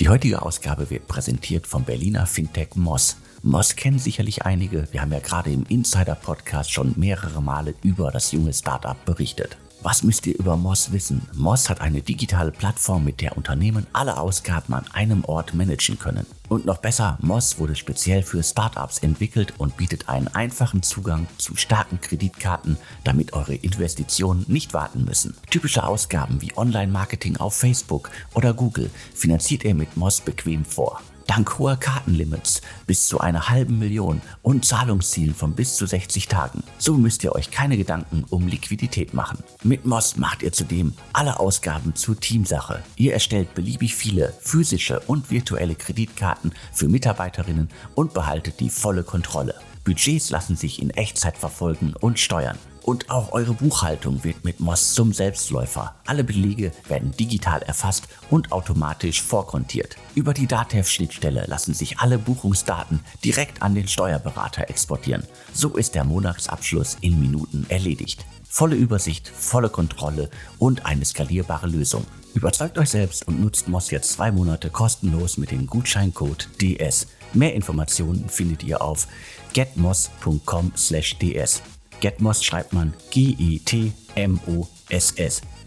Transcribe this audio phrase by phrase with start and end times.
[0.00, 3.18] Die heutige Ausgabe wird präsentiert vom Berliner Fintech Moss.
[3.42, 4.90] Moss kennen sicherlich einige.
[4.92, 9.58] Wir haben ja gerade im Insider-Podcast schon mehrere Male über das junge Startup berichtet.
[9.82, 11.22] Was müsst ihr über Moss wissen?
[11.32, 16.26] Moss hat eine digitale Plattform, mit der Unternehmen alle Ausgaben an einem Ort managen können.
[16.50, 21.56] Und noch besser, Moss wurde speziell für Startups entwickelt und bietet einen einfachen Zugang zu
[21.56, 25.34] starken Kreditkarten, damit eure Investitionen nicht warten müssen.
[25.48, 31.00] Typische Ausgaben wie Online-Marketing auf Facebook oder Google finanziert ihr mit Moss bequem vor.
[31.26, 36.62] Dank hoher Kartenlimits bis zu einer halben Million und Zahlungszielen von bis zu 60 Tagen.
[36.78, 39.42] So müsst ihr euch keine Gedanken um Liquidität machen.
[39.62, 42.82] Mit Moss macht ihr zudem alle Ausgaben zur Teamsache.
[42.96, 49.54] Ihr erstellt beliebig viele physische und virtuelle Kreditkarten für Mitarbeiterinnen und behaltet die volle Kontrolle.
[49.84, 52.58] Budgets lassen sich in Echtzeit verfolgen und steuern.
[52.82, 55.94] Und auch eure Buchhaltung wird mit Moss zum Selbstläufer.
[56.06, 59.96] Alle Belege werden digital erfasst und automatisch vorkontiert.
[60.14, 65.24] Über die DATEV-Schnittstelle lassen sich alle Buchungsdaten direkt an den Steuerberater exportieren.
[65.52, 68.24] So ist der Monatsabschluss in Minuten erledigt.
[68.48, 72.04] Volle Übersicht, volle Kontrolle und eine skalierbare Lösung.
[72.34, 77.08] Überzeugt euch selbst und nutzt Moss jetzt zwei Monate kostenlos mit dem Gutscheincode DS.
[77.32, 79.06] Mehr Informationen findet ihr auf
[79.52, 81.62] getmoss.com/ds.
[82.00, 83.92] Getmoss schreibt man G-E-T-M-O-S-S.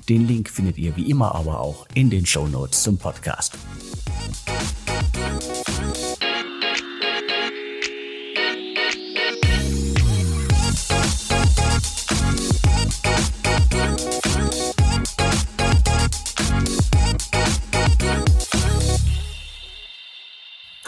[0.10, 3.54] Den Link findet ihr wie immer aber auch in den Show Notes zum Podcast.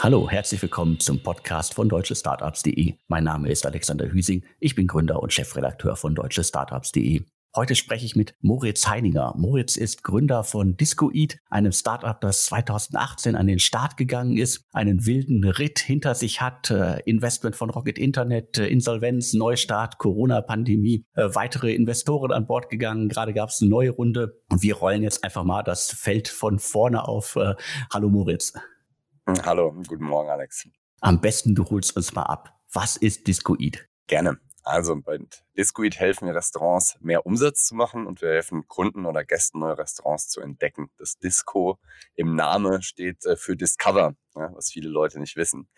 [0.06, 2.94] Hallo, herzlich willkommen zum Podcast von deutschestartups.de.
[3.08, 4.44] Mein Name ist Alexander Hüsing.
[4.60, 7.24] Ich bin Gründer und Chefredakteur von deutschestartups.de.
[7.56, 9.34] Heute spreche ich mit Moritz Heininger.
[9.36, 15.06] Moritz ist Gründer von Discoeat, einem Startup, das 2018 an den Start gegangen ist, einen
[15.06, 21.30] wilden Ritt hinter sich hat, äh, Investment von Rocket Internet, äh, Insolvenz, Neustart, Corona-Pandemie, äh,
[21.34, 23.08] weitere Investoren an Bord gegangen.
[23.08, 26.60] Gerade gab es eine neue Runde und wir rollen jetzt einfach mal das Feld von
[26.60, 27.36] vorne auf.
[27.90, 28.52] Hallo Moritz.
[29.28, 30.68] Hm, hallo, guten Morgen, Alex.
[31.00, 32.60] Am besten du holst uns mal ab.
[32.72, 33.88] Was ist Discoid?
[34.06, 34.38] Gerne.
[34.62, 35.18] Also bei
[35.56, 40.28] Discoid helfen Restaurants, mehr Umsatz zu machen und wir helfen Kunden oder Gästen neue Restaurants
[40.28, 40.90] zu entdecken.
[40.98, 41.78] Das Disco
[42.14, 45.68] im Namen steht äh, für Discover was viele Leute nicht wissen.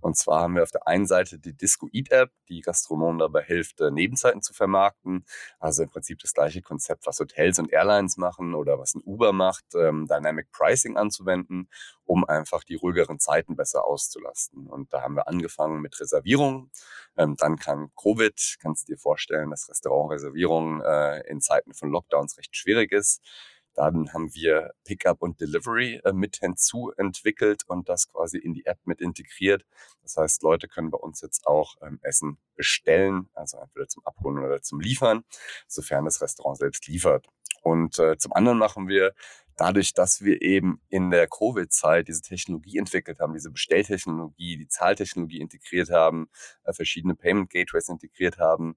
[0.00, 3.42] Und zwar haben wir auf der einen Seite die Disco Eat App, die Gastronomen dabei
[3.42, 5.24] hilft, äh, Nebenzeiten zu vermarkten.
[5.58, 9.32] Also im Prinzip das gleiche Konzept, was Hotels und Airlines machen oder was ein Uber
[9.32, 11.68] macht, ähm, Dynamic Pricing anzuwenden,
[12.04, 14.66] um einfach die ruhigeren Zeiten besser auszulasten.
[14.66, 16.70] Und da haben wir angefangen mit Reservierungen.
[17.16, 18.56] Ähm, dann kam Covid.
[18.60, 23.20] Kannst du dir vorstellen, dass Restaurantreservierungen äh, in Zeiten von Lockdowns recht schwierig ist.
[23.74, 28.66] Dann haben wir Pickup und Delivery äh, mit hinzu entwickelt und das quasi in die
[28.66, 29.64] App mit integriert.
[30.02, 34.38] Das heißt, Leute können bei uns jetzt auch ähm, Essen bestellen, also entweder zum Abholen
[34.38, 35.24] oder zum Liefern,
[35.66, 37.26] sofern das Restaurant selbst liefert.
[37.62, 39.12] Und äh, zum anderen machen wir
[39.56, 45.40] dadurch, dass wir eben in der Covid-Zeit diese Technologie entwickelt haben, diese Bestelltechnologie, die Zahltechnologie
[45.40, 46.28] integriert haben,
[46.64, 48.76] äh, verschiedene Payment Gateways integriert haben,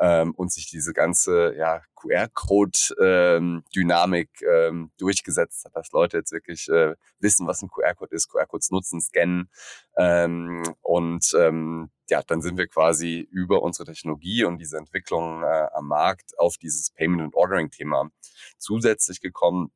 [0.00, 6.68] ähm, und sich diese ganze ja, QR-Code-Dynamik ähm, ähm, durchgesetzt hat, dass Leute jetzt wirklich
[6.68, 9.50] äh, wissen, was ein QR-Code ist, QR-Codes nutzen, scannen.
[9.96, 15.68] Ähm, und ähm, ja, dann sind wir quasi über unsere Technologie und diese Entwicklung äh,
[15.74, 18.10] am Markt auf dieses Payment- und Ordering-Thema
[18.58, 19.72] zusätzlich gekommen.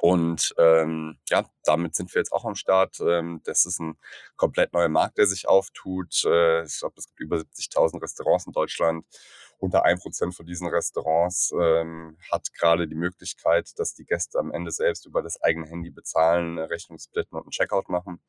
[0.00, 3.00] Und ähm, ja, damit sind wir jetzt auch am Start.
[3.00, 3.98] Ähm, das ist ein
[4.36, 6.24] komplett neuer Markt, der sich auftut.
[6.24, 9.04] Äh, ich glaube, es gibt über 70.000 Restaurants in Deutschland
[9.60, 14.50] unter ein Prozent von diesen Restaurants ähm, hat gerade die Möglichkeit, dass die Gäste am
[14.52, 18.22] Ende selbst über das eigene Handy bezahlen, eine Rechnung splitten und einen Checkout machen.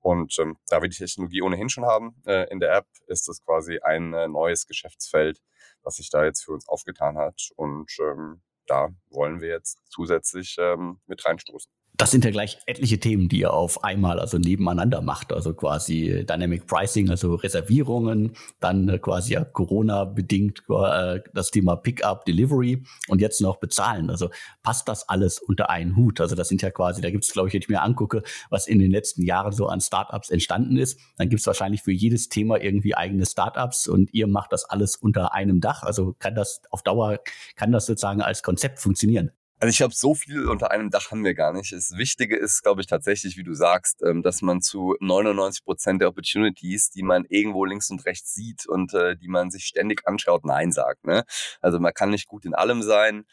[0.00, 3.42] Und ähm, da wir die Technologie ohnehin schon haben äh, in der App, ist das
[3.42, 5.40] quasi ein äh, neues Geschäftsfeld,
[5.82, 7.48] was sich da jetzt für uns aufgetan hat.
[7.56, 12.98] Und ähm, da wollen wir jetzt zusätzlich ähm, mit reinstoßen das sind ja gleich etliche
[12.98, 15.32] Themen, die ihr auf einmal also nebeneinander macht.
[15.32, 22.24] Also quasi Dynamic Pricing, also Reservierungen, dann äh, quasi ja Corona-bedingt äh, das Thema Pickup,
[22.24, 24.10] Delivery und jetzt noch bezahlen.
[24.10, 24.30] Also
[24.62, 26.20] passt das alles unter einen Hut?
[26.20, 28.66] Also das sind ja quasi, da gibt es, glaube ich, wenn ich mir angucke, was
[28.66, 32.28] in den letzten Jahren so an Startups entstanden ist, dann gibt es wahrscheinlich für jedes
[32.28, 35.82] Thema irgendwie eigene Startups und ihr macht das alles unter einem Dach.
[35.82, 37.20] Also kann das auf Dauer,
[37.54, 39.30] kann das sozusagen als Konzept funktionieren?
[39.58, 41.72] Also ich glaube, so viel unter einem Dach haben wir gar nicht.
[41.72, 46.02] Das Wichtige ist, glaube ich, tatsächlich, wie du sagst, ähm, dass man zu 99 Prozent
[46.02, 50.06] der Opportunities, die man irgendwo links und rechts sieht und äh, die man sich ständig
[50.06, 51.06] anschaut, Nein sagt.
[51.06, 51.24] Ne?
[51.62, 53.24] Also man kann nicht gut in allem sein.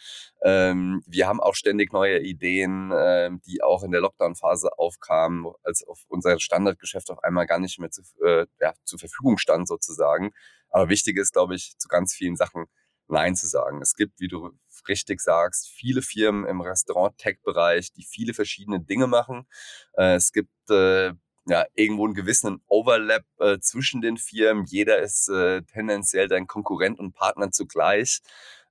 [0.42, 5.86] Ähm, wir haben auch ständig neue Ideen, ähm, die auch in der Lockdown-Phase aufkamen, als
[5.86, 10.31] auf unser Standardgeschäft auf einmal gar nicht mehr zu, äh, ja, zur Verfügung stand sozusagen.
[10.69, 12.66] Aber wichtig ist, glaube ich, zu ganz vielen Sachen
[13.08, 13.82] Nein zu sagen.
[13.82, 14.52] Es gibt, wie du
[14.88, 19.48] richtig sagst, viele Firmen im Restaurant-Tech-Bereich, die viele verschiedene Dinge machen.
[19.94, 21.14] Äh, es gibt äh,
[21.46, 24.66] ja irgendwo einen gewissen Overlap äh, zwischen den Firmen.
[24.66, 28.22] Jeder ist äh, tendenziell dein Konkurrent und Partner zugleich.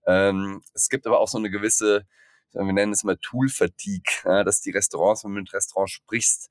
[0.07, 2.07] Ähm, es gibt aber auch so eine gewisse,
[2.53, 6.51] wir nennen es mal Tool-Fatigue, ja, dass die Restaurants, wenn du mit Restaurants sprichst,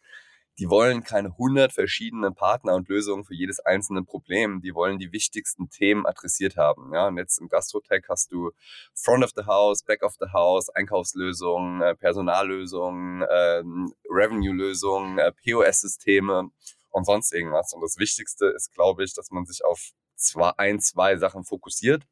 [0.62, 4.62] die wollen keine hundert verschiedenen Partner und Lösungen für jedes einzelne Problem.
[4.62, 6.94] Die wollen die wichtigsten Themen adressiert haben.
[6.94, 8.52] Ja, und jetzt im Gastrotech hast du
[8.94, 13.64] Front of the House, Back of the House, Einkaufslösungen, äh, Personallösungen, äh,
[14.08, 16.52] Revenue-Lösungen, äh, POS-Systeme
[16.92, 17.74] und sonst irgendwas.
[17.74, 22.04] Und das Wichtigste ist, glaube ich, dass man sich auf zwei, ein, zwei Sachen fokussiert.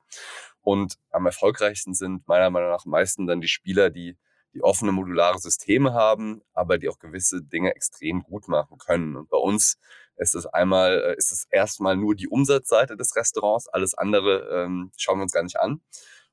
[0.61, 4.17] Und am erfolgreichsten sind meiner Meinung nach am meisten dann die Spieler, die
[4.53, 9.15] die offene modulare Systeme haben, aber die auch gewisse Dinge extrem gut machen können.
[9.15, 9.77] Und bei uns
[10.17, 14.91] ist es einmal, äh, ist es erstmal nur die Umsatzseite des Restaurants, alles andere ähm,
[14.97, 15.81] schauen wir uns gar nicht an.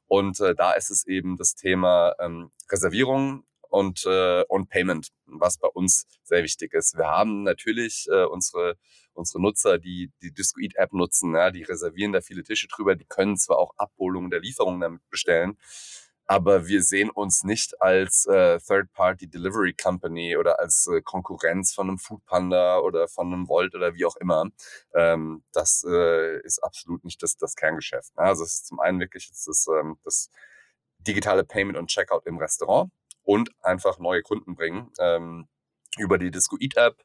[0.08, 5.58] Und äh, da ist es eben das Thema ähm, Reservierung und, äh, und Payment, was
[5.58, 6.96] bei uns sehr wichtig ist.
[6.96, 8.76] Wir haben natürlich äh, unsere,
[9.14, 13.36] unsere Nutzer, die die Discoid-App nutzen, ja, die reservieren da viele Tische drüber, die können
[13.36, 15.58] zwar auch Abholungen der Lieferungen damit bestellen,
[16.26, 21.88] aber wir sehen uns nicht als äh, Third-Party Delivery Company oder als äh, Konkurrenz von
[21.88, 24.46] einem Foodpanda oder von einem Volt oder wie auch immer.
[24.94, 28.16] Ähm, das äh, ist absolut nicht das, das Kerngeschäft.
[28.16, 28.24] Ne?
[28.24, 30.30] Also es ist zum einen wirklich das, ist, ähm, das
[30.98, 32.90] digitale Payment und Checkout im Restaurant
[33.22, 35.46] und einfach neue Kunden bringen ähm,
[35.98, 37.04] über die Disco Eat App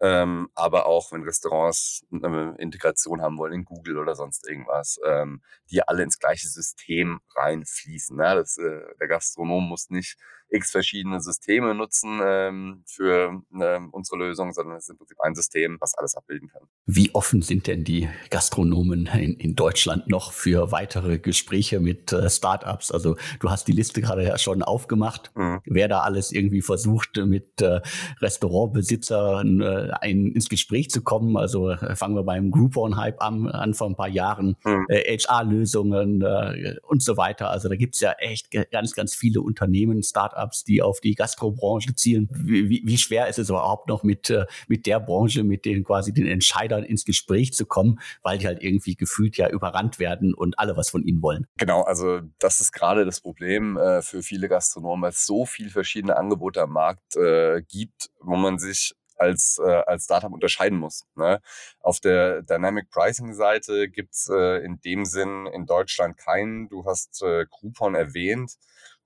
[0.00, 5.42] ähm, aber auch wenn Restaurants eine Integration haben wollen in Google oder sonst irgendwas, ähm,
[5.70, 8.16] die alle ins gleiche System reinfließen.
[8.16, 8.34] Ne?
[8.36, 10.16] Das, äh, der Gastronom muss nicht
[10.50, 15.34] x verschiedene Systeme nutzen ähm, für ähm, unsere Lösung, sondern es ist im Prinzip ein
[15.34, 16.62] System, was alles abbilden kann.
[16.86, 22.30] Wie offen sind denn die Gastronomen in, in Deutschland noch für weitere Gespräche mit äh,
[22.30, 22.90] Startups?
[22.90, 25.60] Also du hast die Liste gerade ja schon aufgemacht, mhm.
[25.66, 27.80] wer da alles irgendwie versucht, mit äh,
[28.20, 31.36] Restaurantbesitzern äh, ein, ins Gespräch zu kommen.
[31.36, 34.86] Also äh, fangen wir beim Groupon-Hype an, an vor ein paar Jahren, mhm.
[34.88, 37.50] äh, HR-Lösungen äh, und so weiter.
[37.50, 41.94] Also da gibt's ja echt ganz, ganz viele Unternehmen, Startups, Startups, die auf die Gastrobranche
[41.94, 42.28] zielen.
[42.32, 46.12] Wie, wie schwer ist es überhaupt noch mit, äh, mit der Branche, mit den quasi
[46.12, 50.58] den Entscheidern ins Gespräch zu kommen, weil die halt irgendwie gefühlt ja überrannt werden und
[50.58, 51.46] alle was von ihnen wollen?
[51.56, 55.70] Genau, also das ist gerade das Problem äh, für viele Gastronomen, weil es so viele
[55.70, 61.06] verschiedene Angebote am Markt äh, gibt, wo man sich als, äh, als Startup unterscheiden muss.
[61.14, 61.40] Ne?
[61.80, 66.68] Auf der Dynamic Pricing Seite gibt's äh, in dem Sinn in Deutschland keinen.
[66.68, 68.54] Du hast äh, Groupon erwähnt.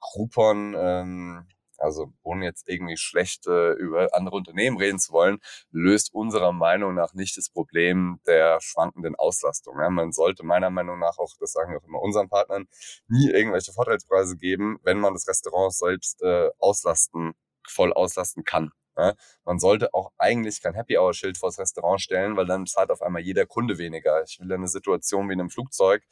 [0.01, 1.47] Groupon, ähm,
[1.79, 5.39] also ohne jetzt irgendwie schlecht äh, über andere Unternehmen reden zu wollen,
[5.71, 9.79] löst unserer Meinung nach nicht das Problem der schwankenden Auslastung.
[9.81, 12.69] Ja, man sollte meiner Meinung nach auch, das sagen wir auch immer unseren Partnern,
[13.09, 17.35] nie irgendwelche Vorteilspreise geben, wenn man das Restaurant selbst äh, auslasten,
[17.67, 18.73] voll auslasten kann.
[18.97, 22.91] Ja, man sollte auch eigentlich kein Happy Hour Schild vors Restaurant stellen, weil dann zahlt
[22.91, 24.23] auf einmal jeder Kunde weniger.
[24.23, 26.03] Ich will eine Situation wie in einem Flugzeug,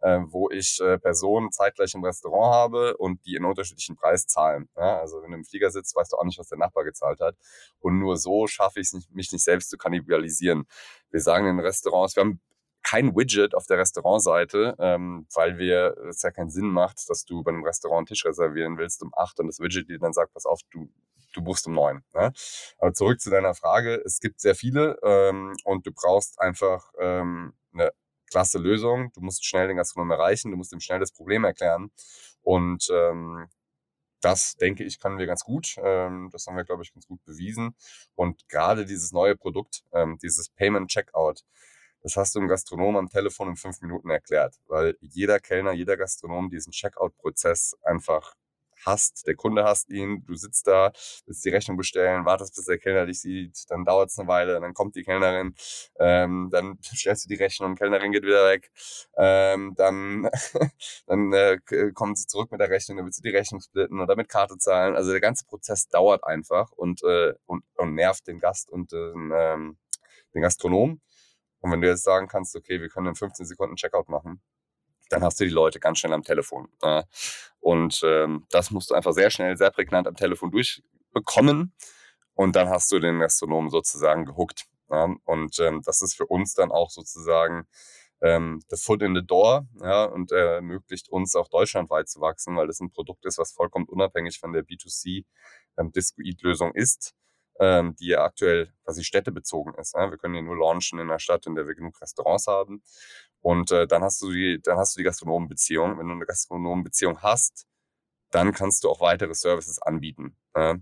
[0.00, 4.68] äh, wo ich äh, Personen zeitgleich im Restaurant habe und die in unterschiedlichen Preis zahlen.
[4.76, 7.20] Ja, also wenn du im Flieger sitzt, weißt du auch nicht, was der Nachbar gezahlt
[7.20, 7.36] hat.
[7.80, 10.66] Und nur so schaffe ich es mich nicht selbst zu kannibalisieren.
[11.10, 12.40] Wir sagen in Restaurants, wir haben
[12.82, 17.42] kein Widget auf der Restaurantseite, ähm, weil wir es ja keinen Sinn macht, dass du
[17.42, 20.32] bei einem Restaurant einen Tisch reservieren willst um acht und das Widget dir dann sagt,
[20.32, 20.88] pass auf, du
[21.32, 22.02] du buchst um neun.
[22.12, 22.32] Ne?
[22.78, 24.02] Aber zurück zu deiner Frage.
[24.04, 27.92] Es gibt sehr viele ähm, und du brauchst einfach ähm, eine
[28.30, 29.12] klasse Lösung.
[29.12, 31.90] Du musst schnell den Gastronom erreichen, du musst ihm schnell das Problem erklären.
[32.42, 33.48] Und ähm,
[34.20, 35.76] das, denke ich, können wir ganz gut.
[35.82, 37.74] Ähm, das haben wir, glaube ich, ganz gut bewiesen.
[38.14, 41.42] Und gerade dieses neue Produkt, ähm, dieses Payment Checkout,
[42.02, 45.96] das hast du im Gastronom am Telefon in fünf Minuten erklärt, weil jeder Kellner, jeder
[45.96, 48.34] Gastronom diesen Checkout-Prozess einfach
[48.86, 50.92] hast, der Kunde hasst ihn, du sitzt da,
[51.26, 54.60] willst die Rechnung bestellen, wartest, bis der Kellner dich sieht, dann dauert es eine Weile,
[54.60, 55.54] dann kommt die Kellnerin,
[55.98, 58.70] ähm, dann stellst du die Rechnung, Kellnerin geht wieder weg,
[59.16, 60.30] ähm, dann,
[61.06, 61.58] dann äh,
[61.94, 64.56] kommen sie zurück mit der Rechnung, dann willst du die Rechnung splitten oder mit Karte
[64.58, 64.96] zahlen.
[64.96, 68.96] Also der ganze Prozess dauert einfach und, äh, und, und nervt den Gast und äh,
[68.96, 69.76] ähm,
[70.34, 71.00] den Gastronom.
[71.60, 74.42] Und wenn du jetzt sagen kannst, okay, wir können in 15 Sekunden Checkout machen,
[75.10, 76.68] dann hast du die Leute ganz schnell am Telefon.
[76.82, 77.02] Äh,
[77.58, 81.74] und ähm, das musst du einfach sehr schnell, sehr prägnant am Telefon durchbekommen.
[82.34, 84.66] Und dann hast du den Gastronomen sozusagen gehuckt.
[84.88, 85.14] Ja?
[85.24, 87.66] Und ähm, das ist für uns dann auch sozusagen
[88.22, 92.66] ähm, the foot in the door ja, und ermöglicht uns auch deutschlandweit zu wachsen, weil
[92.66, 95.24] das ein Produkt ist, was vollkommen unabhängig von der B2C
[95.78, 97.14] ähm, Discoid-Lösung ist,
[97.60, 99.94] ähm, die ja aktuell quasi städtebezogen ist.
[99.94, 100.10] Ja.
[100.10, 102.82] Wir können hier nur launchen in einer Stadt, in der wir genug Restaurants haben.
[103.42, 105.98] Und äh, dann hast du die, dann hast du die Gastronomenbeziehung.
[105.98, 107.66] Wenn du eine Gastronomenbeziehung hast,
[108.30, 110.36] dann kannst du auch weitere Services anbieten.
[110.56, 110.76] Ja.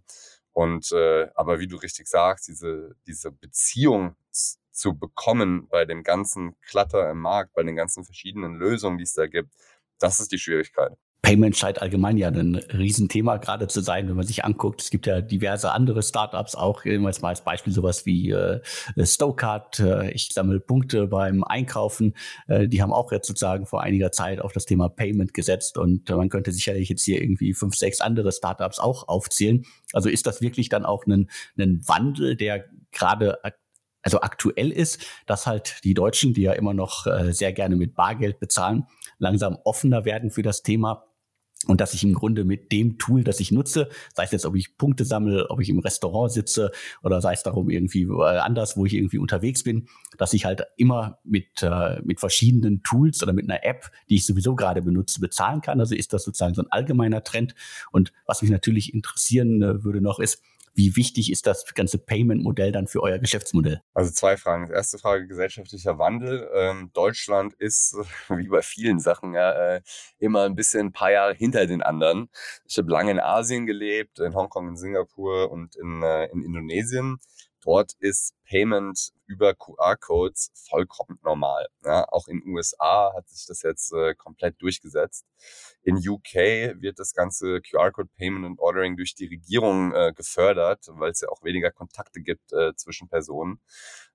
[0.52, 4.16] Und äh, aber wie du richtig sagst, diese, diese Beziehung
[4.72, 9.14] zu bekommen bei dem ganzen Klatter im Markt, bei den ganzen verschiedenen Lösungen, die es
[9.14, 9.52] da gibt,
[9.98, 10.96] das ist die Schwierigkeit.
[11.28, 14.80] Payment scheint allgemein ja ein Riesenthema gerade zu sein, wenn man sich anguckt.
[14.80, 18.62] Es gibt ja diverse andere Startups, auch jetzt mal als Beispiel sowas wie äh,
[19.02, 19.78] Stokart.
[19.78, 22.14] Äh, ich sammle Punkte beim Einkaufen.
[22.46, 26.08] Äh, die haben auch jetzt sozusagen vor einiger Zeit auf das Thema Payment gesetzt und
[26.08, 29.66] man könnte sicherlich jetzt hier irgendwie fünf, sechs andere Startups auch aufzählen.
[29.92, 33.38] Also ist das wirklich dann auch ein, ein Wandel, der gerade
[34.02, 37.94] also aktuell ist, dass halt die Deutschen, die ja immer noch äh, sehr gerne mit
[37.94, 38.86] Bargeld bezahlen,
[39.18, 41.07] langsam offener werden für das Thema
[41.66, 44.54] und dass ich im Grunde mit dem Tool, das ich nutze, sei es jetzt, ob
[44.54, 46.70] ich Punkte sammle, ob ich im Restaurant sitze
[47.02, 49.88] oder sei es darum irgendwie äh, anders, wo ich irgendwie unterwegs bin,
[50.18, 54.26] dass ich halt immer mit, äh, mit verschiedenen Tools oder mit einer App, die ich
[54.26, 55.80] sowieso gerade benutze, bezahlen kann.
[55.80, 57.56] Also ist das sozusagen so ein allgemeiner Trend.
[57.90, 60.40] Und was mich natürlich interessieren äh, würde noch ist,
[60.78, 63.82] wie wichtig ist das ganze Payment-Modell dann für euer Geschäftsmodell?
[63.94, 64.70] Also zwei Fragen.
[64.70, 66.48] Erste Frage, gesellschaftlicher Wandel.
[66.54, 67.96] Ähm, Deutschland ist,
[68.28, 69.80] wie bei vielen Sachen, ja, äh,
[70.20, 72.30] immer ein bisschen ein paar Jahre hinter den anderen.
[72.64, 77.18] Ich habe lange in Asien gelebt, in Hongkong, in Singapur und in, äh, in Indonesien.
[77.62, 81.66] Dort ist Payment über QR-Codes vollkommen normal.
[81.84, 85.26] Ja, auch in USA hat sich das jetzt äh, komplett durchgesetzt.
[85.82, 86.34] In UK
[86.80, 91.42] wird das ganze QR-Code-Payment und Ordering durch die Regierung äh, gefördert, weil es ja auch
[91.42, 93.60] weniger Kontakte gibt äh, zwischen Personen.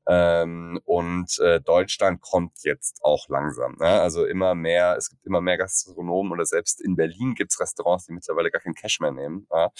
[0.06, 3.76] Ähm, und äh, Deutschland kommt jetzt auch langsam.
[3.80, 3.88] Ne?
[3.88, 8.14] Also immer mehr, es gibt immer mehr Gastronomen oder selbst in Berlin gibt's Restaurants, die
[8.14, 9.48] mittlerweile gar kein Cash mehr nehmen.
[9.52, 9.72] Ja?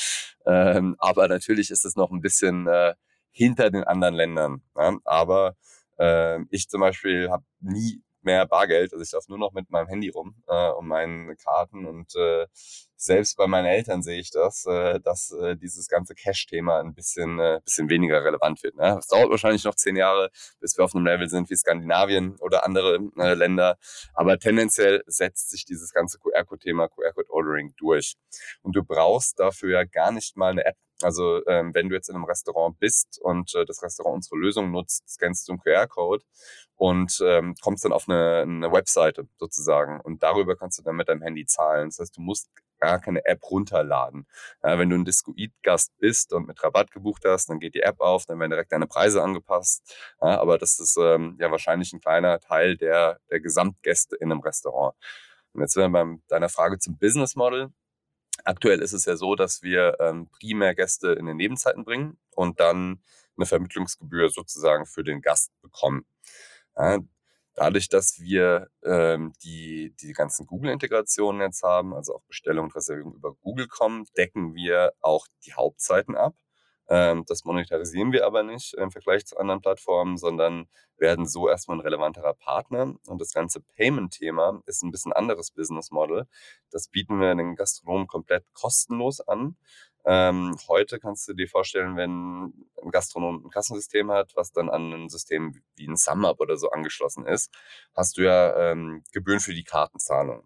[0.46, 2.94] Ähm, aber natürlich ist es noch ein bisschen äh,
[3.34, 4.62] hinter den anderen Ländern.
[4.78, 4.98] Ja?
[5.04, 5.56] Aber
[6.00, 8.94] äh, ich zum Beispiel habe nie mehr Bargeld.
[8.94, 12.48] Also ich darf nur noch mit meinem Handy rum äh, und meinen Karten und äh,
[12.96, 17.38] selbst bei meinen Eltern sehe ich das, äh, dass äh, dieses ganze Cash-Thema ein bisschen,
[17.40, 18.76] äh, bisschen weniger relevant wird.
[18.76, 18.98] Ne?
[18.98, 20.30] Es dauert wahrscheinlich noch zehn Jahre,
[20.62, 23.78] bis wir auf einem Level sind wie Skandinavien oder andere äh, Länder.
[24.14, 28.16] Aber tendenziell setzt sich dieses ganze QR-Code-Thema, QR-Code-Ordering durch.
[28.62, 32.10] Und du brauchst dafür ja gar nicht mal eine App also ähm, wenn du jetzt
[32.10, 36.24] in einem Restaurant bist und äh, das Restaurant unsere Lösung nutzt, scannst du einen QR-Code
[36.76, 41.10] und ähm, kommst dann auf eine, eine Webseite sozusagen und darüber kannst du dann mit
[41.10, 41.90] deinem Handy zahlen.
[41.90, 42.50] Das heißt, du musst
[42.84, 44.28] gar keine App runterladen.
[44.62, 48.02] Ja, wenn du ein Discoid-Gast bist und mit Rabatt gebucht hast, dann geht die App
[48.02, 49.96] auf, dann werden direkt deine Preise angepasst.
[50.22, 54.42] Ja, aber das ist ähm, ja wahrscheinlich ein kleiner Teil der, der Gesamtgäste in einem
[54.42, 54.96] Restaurant.
[55.54, 57.72] Und jetzt sind wir bei deiner Frage zum Business Model.
[58.44, 62.60] Aktuell ist es ja so, dass wir ähm, primär Gäste in den Nebenzeiten bringen und
[62.60, 63.02] dann
[63.38, 66.06] eine Vermittlungsgebühr sozusagen für den Gast bekommen.
[66.76, 67.00] Ja,
[67.56, 73.14] dadurch, dass wir ähm, die, die ganzen Google-Integrationen jetzt haben, also auch Bestellung und Reservierung
[73.14, 76.36] über Google kommen, decken wir auch die Hauptzeiten ab.
[76.90, 81.78] Ähm, das monetarisieren wir aber nicht im Vergleich zu anderen Plattformen, sondern werden so erstmal
[81.78, 82.94] ein relevanterer Partner.
[83.08, 86.28] Und das ganze Payment-Thema ist ein bisschen anderes Business Model.
[86.72, 89.56] Das bieten wir den Gastronomen komplett kostenlos an.
[90.06, 94.92] Ähm, heute kannst du dir vorstellen, wenn ein Gastronom ein Kassensystem hat, was dann an
[94.92, 97.54] ein System wie ein SumUp oder so angeschlossen ist,
[97.96, 100.46] hast du ja ähm, Gebühren für die Kartenzahlung.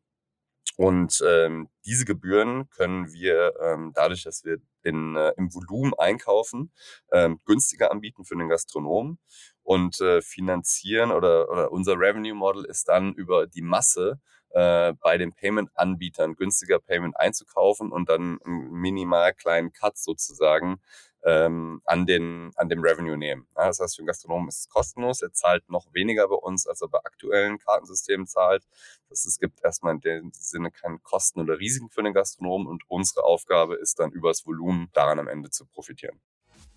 [0.78, 6.72] Und ähm, diese Gebühren können wir ähm, dadurch, dass wir in, äh, im Volumen einkaufen,
[7.12, 9.18] ähm, günstiger anbieten für den Gastronomen
[9.64, 14.20] und äh, finanzieren oder, oder unser Revenue Model ist dann über die Masse
[14.52, 20.80] äh, bei den Payment-Anbietern günstiger Payment einzukaufen und dann einen minimal kleinen Cut sozusagen
[21.28, 23.46] ähm, an, den, an dem Revenue nehmen.
[23.58, 25.22] Ja, das heißt, für den Gastronomen ist es kostenlos.
[25.22, 28.64] Er zahlt noch weniger bei uns, als er bei aktuellen Kartensystemen zahlt.
[29.10, 32.84] Das, es gibt erstmal in dem Sinne keine Kosten oder Risiken für den Gastronomen und
[32.88, 36.18] unsere Aufgabe ist dann übers Volumen daran am Ende zu profitieren.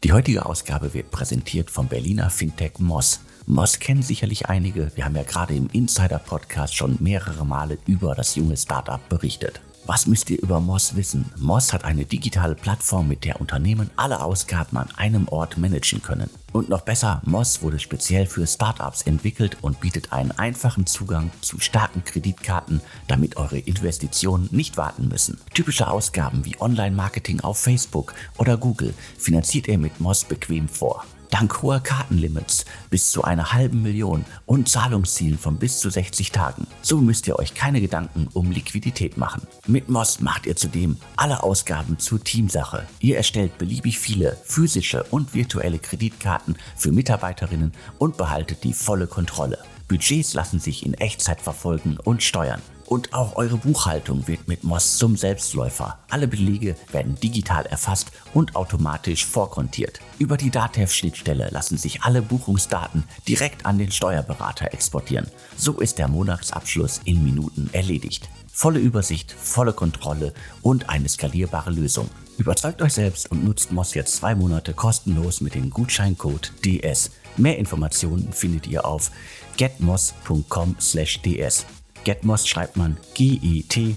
[0.02, 3.20] Die heutige Ausgabe wird präsentiert vom Berliner Fintech Moss.
[3.46, 4.90] Moss kennen sicherlich einige.
[4.96, 9.60] Wir haben ja gerade im Insider-Podcast schon mehrere Male über das junge Startup berichtet.
[9.86, 11.24] Was müsst ihr über Moss wissen?
[11.36, 16.30] Moss hat eine digitale Plattform, mit der Unternehmen alle Ausgaben an einem Ort managen können.
[16.52, 21.58] Und noch besser, Moss wurde speziell für Startups entwickelt und bietet einen einfachen Zugang zu
[21.60, 25.38] starken Kreditkarten, damit eure Investitionen nicht warten müssen.
[25.54, 31.04] Typische Ausgaben wie Online-Marketing auf Facebook oder Google finanziert ihr mit Moss bequem vor.
[31.30, 36.66] Dank hoher Kartenlimits bis zu einer halben Million und Zahlungszielen von bis zu 60 Tagen.
[36.82, 39.42] So müsst ihr euch keine Gedanken um Liquidität machen.
[39.66, 42.86] Mit Moss macht ihr zudem alle Ausgaben zur Teamsache.
[42.98, 49.58] Ihr erstellt beliebig viele physische und virtuelle Kreditkarten für Mitarbeiterinnen und behaltet die volle Kontrolle.
[49.88, 52.62] Budgets lassen sich in Echtzeit verfolgen und steuern.
[52.90, 56.00] Und auch eure Buchhaltung wird mit Moss zum Selbstläufer.
[56.08, 60.00] Alle Belege werden digital erfasst und automatisch vorkontiert.
[60.18, 65.28] Über die DATEV-Schnittstelle lassen sich alle Buchungsdaten direkt an den Steuerberater exportieren.
[65.56, 68.28] So ist der Monatsabschluss in Minuten erledigt.
[68.52, 72.10] Volle Übersicht, volle Kontrolle und eine skalierbare Lösung.
[72.38, 77.12] Überzeugt euch selbst und nutzt Moss jetzt zwei Monate kostenlos mit dem Gutscheincode DS.
[77.36, 79.12] Mehr Informationen findet ihr auf
[79.58, 81.66] getmoss.com/ds.
[82.04, 83.96] Getmoss schreibt man G-E-T-M-O-S-S.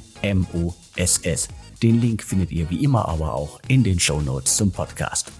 [1.81, 5.31] Den Link findet ihr wie immer aber auch in den Show Notes zum Podcast.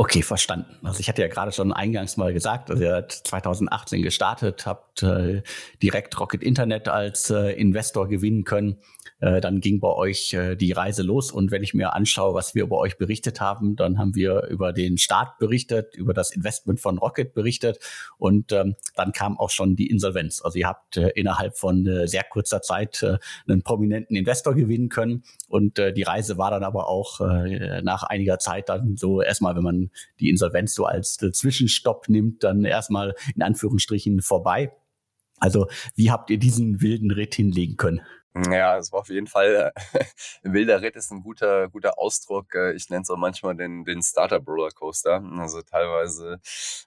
[0.00, 0.76] Okay, verstanden.
[0.84, 5.42] Also ich hatte ja gerade schon eingangs mal gesagt, dass ihr 2018 gestartet habt, äh,
[5.82, 8.78] direkt Rocket Internet als äh, Investor gewinnen können.
[9.20, 11.32] Äh, dann ging bei euch äh, die Reise los.
[11.32, 14.72] Und wenn ich mir anschaue, was wir über euch berichtet haben, dann haben wir über
[14.72, 17.78] den Start berichtet, über das Investment von Rocket berichtet
[18.18, 20.42] und ähm, dann kam auch schon die Insolvenz.
[20.42, 24.88] Also ihr habt äh, innerhalb von äh, sehr kurzer Zeit äh, einen prominenten Investor gewinnen
[24.88, 25.24] können.
[25.48, 29.56] Und äh, die Reise war dann aber auch äh, nach einiger Zeit dann so erstmal,
[29.56, 34.72] wenn man die Insolvenz so als äh, Zwischenstopp nimmt, dann erstmal in Anführungsstrichen vorbei.
[35.40, 38.00] Also wie habt ihr diesen wilden Ritt hinlegen können?
[38.34, 40.04] Ja, es war auf jeden Fall, äh,
[40.42, 42.54] wilder Ritt ist ein guter, guter Ausdruck.
[42.54, 45.22] Äh, ich nenne es auch manchmal den, den Startup-Rollercoaster.
[45.38, 46.40] Also teilweise,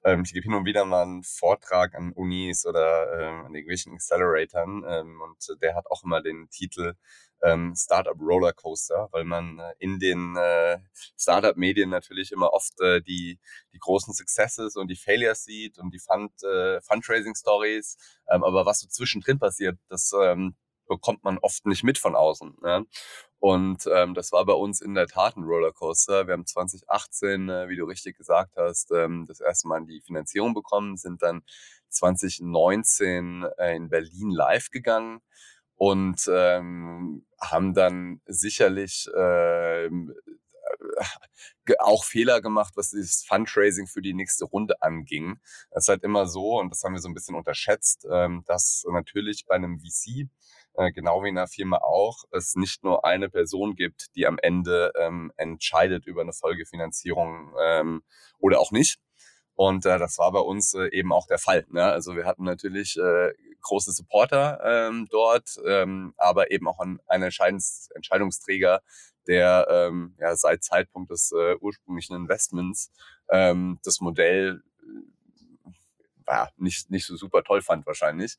[0.06, 3.94] ähm, ich gebe hin und wieder mal einen Vortrag an Unis oder ähm, an irgendwelchen
[3.96, 6.94] Acceleratoren ähm, und der hat auch immer den Titel
[7.44, 10.78] ähm, Startup Rollercoaster, weil man äh, in den äh,
[11.18, 13.40] Startup-Medien natürlich immer oft äh, die,
[13.74, 17.98] die großen Successes und die Failures sieht und die Fund, äh, Fundraising-Stories.
[18.30, 20.56] Ähm, aber was so zwischendrin passiert, das ähm,
[20.92, 22.58] bekommt man oft nicht mit von außen.
[22.64, 22.84] Ja.
[23.40, 26.28] Und ähm, das war bei uns in der Tat ein Rollercoaster.
[26.28, 30.54] Wir haben 2018, äh, wie du richtig gesagt hast, ähm, das erste Mal die Finanzierung
[30.54, 31.42] bekommen, sind dann
[31.90, 35.22] 2019 äh, in Berlin live gegangen
[35.75, 39.90] und ähm, haben dann sicherlich äh,
[41.80, 45.40] auch Fehler gemacht, was dieses Fundraising für die nächste Runde anging.
[45.72, 48.84] Es ist halt immer so, und das haben wir so ein bisschen unterschätzt, ähm, dass
[48.92, 50.30] natürlich bei einem VC
[50.75, 54.38] äh, genau wie in einer Firma auch, es nicht nur eine Person gibt, die am
[54.42, 58.03] Ende ähm, entscheidet über eine Folgefinanzierung ähm,
[58.40, 59.00] oder auch nicht.
[59.55, 61.66] Und äh, das war bei uns äh, eben auch der Fall.
[61.70, 61.84] Ne?
[61.84, 67.90] Also wir hatten natürlich äh, große Supporter ähm, dort, ähm, aber eben auch einen Entscheidungs
[67.94, 68.81] Entscheidungsträger,
[69.27, 72.92] der ähm, ja, seit Zeitpunkt des äh, ursprünglichen Investments
[73.29, 74.64] ähm, das Modell
[76.31, 78.37] ja, nicht, nicht so super toll fand wahrscheinlich.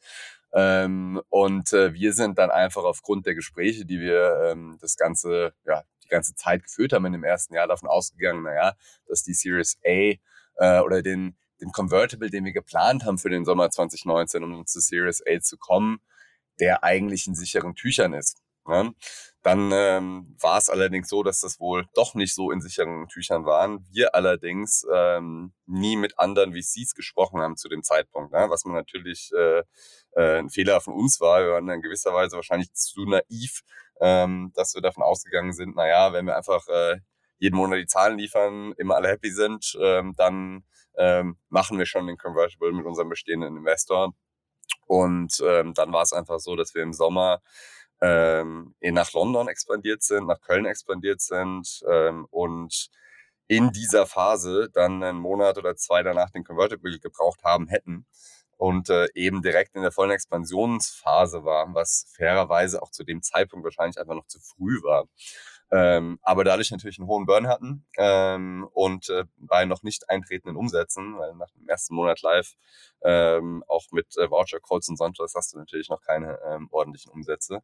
[0.55, 5.52] Ähm, und äh, wir sind dann einfach aufgrund der Gespräche, die wir ähm, das ganze,
[5.66, 8.74] ja, die ganze Zeit geführt haben in dem ersten Jahr davon ausgegangen, naja,
[9.07, 10.14] dass die Series A
[10.57, 14.81] äh, oder den, den Convertible, den wir geplant haben für den Sommer 2019, um zu
[14.81, 16.00] Series A zu kommen,
[16.61, 18.42] der eigentlich in sicheren Tüchern ist.
[18.66, 18.94] Ne?
[19.42, 23.44] Dann ähm, war es allerdings so, dass das wohl doch nicht so in sicheren Tüchern
[23.44, 23.85] waren.
[23.90, 28.46] Wir allerdings ähm, nie mit anderen VCs gesprochen haben zu dem Zeitpunkt, ne?
[28.48, 29.62] was man natürlich äh,
[30.12, 31.40] äh, ein Fehler von uns war.
[31.42, 33.62] Wir waren in gewisser Weise wahrscheinlich zu naiv,
[34.00, 36.98] ähm, dass wir davon ausgegangen sind, naja, wenn wir einfach äh,
[37.38, 40.64] jeden Monat die Zahlen liefern, immer alle happy sind, ähm, dann
[40.96, 44.14] ähm, machen wir schon den Convertible mit unserem bestehenden Investor.
[44.87, 47.40] Und ähm, dann war es einfach so, dass wir im Sommer
[48.03, 52.91] ähm, nach London expandiert sind, nach Köln expandiert sind ähm, und
[53.47, 58.07] in dieser Phase dann einen Monat oder zwei danach den Convertible gebraucht haben hätten
[58.57, 63.65] und äh, eben direkt in der vollen Expansionsphase war, was fairerweise auch zu dem Zeitpunkt
[63.65, 65.07] wahrscheinlich einfach noch zu früh war.
[65.73, 70.57] Ähm, aber dadurch natürlich einen hohen Burn hatten ähm, und äh, bei noch nicht eintretenden
[70.57, 72.53] Umsätzen, weil nach dem ersten Monat live
[73.03, 77.11] ähm, auch mit äh, Voucher-Codes und sonst was hast du natürlich noch keine ähm, ordentlichen
[77.11, 77.63] Umsätze.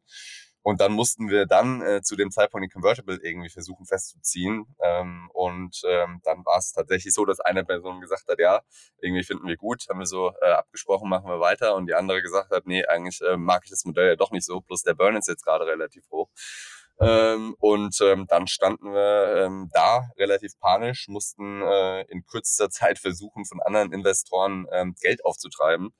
[0.61, 4.65] Und dann mussten wir dann äh, zu dem Zeitpunkt den Convertible irgendwie versuchen festzuziehen.
[4.81, 8.61] Ähm, und ähm, dann war es tatsächlich so, dass eine Person gesagt hat, ja,
[9.01, 11.75] irgendwie finden wir gut, haben wir so äh, abgesprochen, machen wir weiter.
[11.75, 14.45] Und die andere gesagt hat, nee, eigentlich äh, mag ich das Modell ja doch nicht
[14.45, 16.29] so, plus der Burn ist jetzt gerade relativ hoch.
[17.01, 22.99] Ähm, und ähm, dann standen wir ähm, da relativ panisch, mussten äh, in kürzester Zeit
[22.99, 25.91] versuchen, von anderen Investoren ähm, Geld aufzutreiben.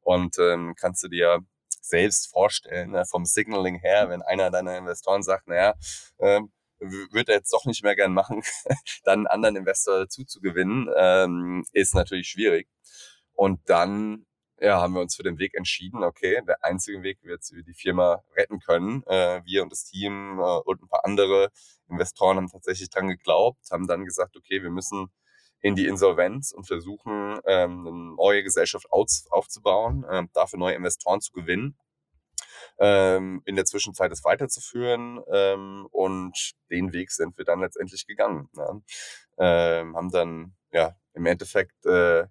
[0.00, 1.40] Und ähm, kannst du dir
[1.80, 5.74] selbst vorstellen, ne, vom Signaling her, wenn einer deiner Investoren sagt, naja,
[6.18, 8.42] ähm, würde er jetzt doch nicht mehr gern machen,
[9.04, 12.68] dann einen anderen Investor dazu zu gewinnen, ähm, ist natürlich schwierig.
[13.34, 14.26] Und dann
[14.60, 17.52] ja, haben wir uns für den Weg entschieden, okay, der einzige Weg, wie wir jetzt
[17.52, 21.50] die Firma retten können, äh, wir und das Team äh, und ein paar andere
[21.88, 25.10] Investoren haben tatsächlich dran geglaubt, haben dann gesagt, okay, wir müssen
[25.60, 31.20] in die Insolvenz und versuchen, ähm, eine neue Gesellschaft auf, aufzubauen, äh, dafür neue Investoren
[31.20, 31.76] zu gewinnen,
[32.78, 38.48] ähm, in der Zwischenzeit es weiterzuführen ähm, und den Weg sind wir dann letztendlich gegangen.
[38.54, 38.82] Ne?
[39.38, 42.26] Ähm, haben dann ja im Endeffekt äh,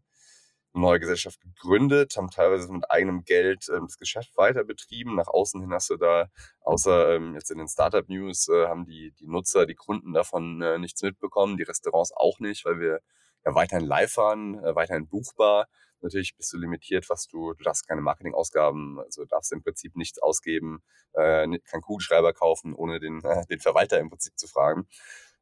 [0.78, 5.16] neue Gesellschaft gegründet, haben teilweise mit eigenem Geld ähm, das Geschäft weiter betrieben.
[5.16, 6.30] Nach außen hin hast du da,
[6.62, 10.62] außer ähm, jetzt in den Startup News, äh, haben die, die Nutzer, die Kunden davon
[10.62, 13.00] äh, nichts mitbekommen, die Restaurants auch nicht, weil wir
[13.46, 15.68] ja weiterhin live waren, äh, weiterhin buchbar.
[16.02, 20.20] Natürlich bist du limitiert, was du, du darfst keine Marketingausgaben, also darfst im Prinzip nichts
[20.20, 24.88] ausgeben, äh, keinen Kugelschreiber kaufen, ohne den, äh, den Verwalter im Prinzip zu fragen.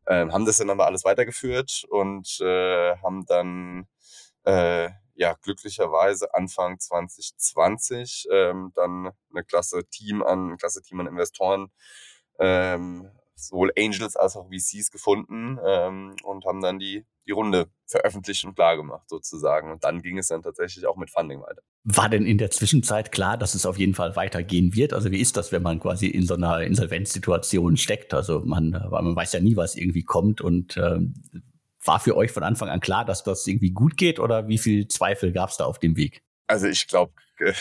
[0.07, 3.87] Ähm, haben das dann aber alles weitergeführt und äh, haben dann
[4.43, 11.07] äh, ja glücklicherweise Anfang 2020 ähm, dann eine klasse Team an, ein klasse Team an
[11.07, 11.71] Investoren,
[12.39, 18.45] ähm, sowohl Angels als auch VCs gefunden ähm, und haben dann die, die Runde veröffentlicht
[18.45, 19.71] und klar gemacht sozusagen.
[19.71, 21.61] Und dann ging es dann tatsächlich auch mit Funding weiter.
[21.83, 24.93] War denn in der Zwischenzeit klar, dass es auf jeden Fall weitergehen wird?
[24.93, 28.13] Also wie ist das, wenn man quasi in so einer Insolvenzsituation steckt?
[28.13, 31.13] Also man, man weiß ja nie, was irgendwie kommt und ähm,
[31.85, 34.87] war für euch von Anfang an klar, dass das irgendwie gut geht oder wie viel
[34.87, 36.21] Zweifel gab es da auf dem Weg?
[36.47, 37.13] Also ich glaube,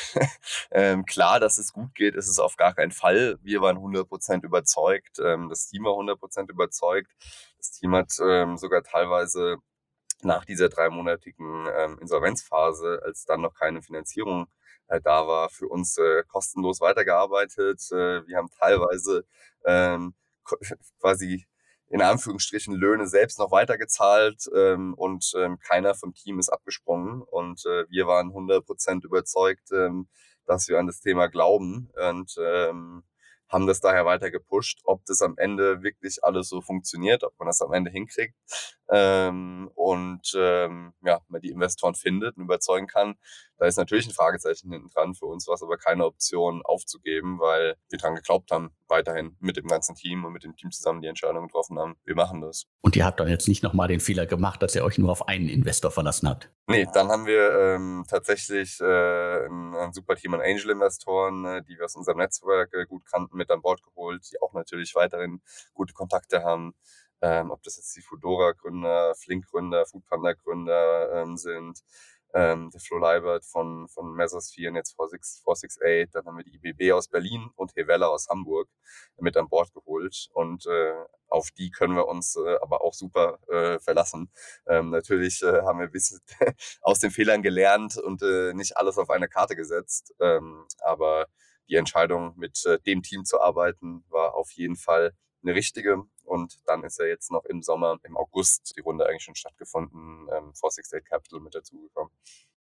[0.71, 3.39] ähm, klar, dass es gut geht, ist es auf gar keinen Fall.
[3.43, 7.11] Wir waren 100% überzeugt, ähm, das Team war 100% überzeugt.
[7.59, 9.57] Das Team hat ähm, sogar teilweise
[10.23, 14.47] nach dieser dreimonatigen ähm, Insolvenzphase, als dann noch keine Finanzierung
[14.89, 17.81] äh, da war, für uns äh, kostenlos weitergearbeitet.
[17.91, 19.27] Äh, wir haben teilweise
[19.65, 20.15] ähm,
[21.01, 21.47] quasi
[21.89, 27.23] in Anführungsstrichen Löhne selbst noch weitergezahlt ähm, und ähm, keiner vom Team ist abgesprungen.
[27.23, 30.09] Und äh, wir waren 100% überzeugt, ähm,
[30.47, 33.05] dass wir an das Thema glauben und ähm,
[33.49, 34.81] haben das daher weiter gepusht.
[34.85, 38.35] Ob das am Ende wirklich alles so funktioniert, ob man das am Ende hinkriegt
[38.89, 43.15] ähm, und ähm, ja, man die Investoren findet und überzeugen kann,
[43.59, 45.15] da ist natürlich ein Fragezeichen hinten dran.
[45.15, 49.57] Für uns war es aber keine Option aufzugeben, weil wir dran geglaubt haben, weiterhin mit
[49.57, 52.67] dem ganzen Team und mit dem Team zusammen die Entscheidung getroffen haben, wir machen das.
[52.81, 55.29] Und ihr habt dann jetzt nicht nochmal den Fehler gemacht, dass ihr euch nur auf
[55.29, 56.51] einen Investor verlassen habt?
[56.67, 61.77] Nee, dann haben wir ähm, tatsächlich äh, ein, ein, super Team an Angel-Investoren, äh, die
[61.79, 65.41] wir aus unserem Netzwerk äh, gut kannten, mit an Bord geholt, die auch natürlich weiterhin
[65.75, 66.75] gute Kontakte haben.
[67.21, 71.81] Ähm, ob das jetzt die Foodora-Gründer, Flink-Gründer, Foodpanda-Gründer ähm, sind,
[72.35, 76.93] ähm, der Flo Leibert von, von Mesosphere und jetzt 468, dann haben wir die IBB
[76.93, 78.69] aus Berlin und Hevella aus Hamburg
[79.19, 80.29] mit an Bord geholt.
[80.33, 80.95] Und äh,
[81.29, 84.31] auf die können wir uns äh, aber auch super äh, verlassen.
[84.67, 86.21] Ähm, natürlich äh, haben wir ein bisschen
[86.83, 91.27] aus den Fehlern gelernt und äh, nicht alles auf eine Karte gesetzt, ähm, aber
[91.69, 96.03] die Entscheidung, mit äh, dem Team zu arbeiten, war auf jeden Fall eine richtige.
[96.25, 100.29] Und dann ist ja jetzt noch im Sommer, im August, die Runde eigentlich schon stattgefunden,
[100.33, 102.13] ähm, 468 Capital mit dazugekommen.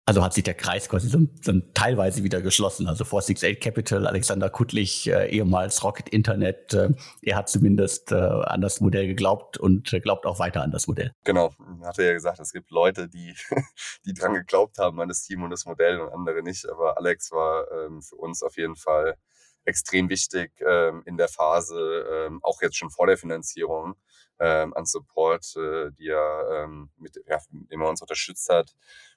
[0.05, 2.89] Also hat sich der Kreis quasi so, so teilweise wieder geschlossen.
[2.89, 6.91] Also 468 Capital, Alexander Kuttlich, äh, ehemals Rocket Internet, äh,
[7.23, 11.15] er hat zumindest äh, an das Modell geglaubt und glaubt auch weiter an das Modell.
[11.23, 11.55] Genau,
[11.85, 13.35] hat er ja gesagt, es gibt Leute, die,
[14.05, 16.69] die dran geglaubt haben an das Team und das Modell und andere nicht.
[16.69, 19.17] Aber Alex war ähm, für uns auf jeden Fall
[19.65, 23.95] extrem wichtig ähm, in der Phase, ähm, auch jetzt schon vor der Finanzierung
[24.39, 28.75] ähm, an Support, äh, die er, ähm, mit, ja, mit dem er uns unterstützt hat.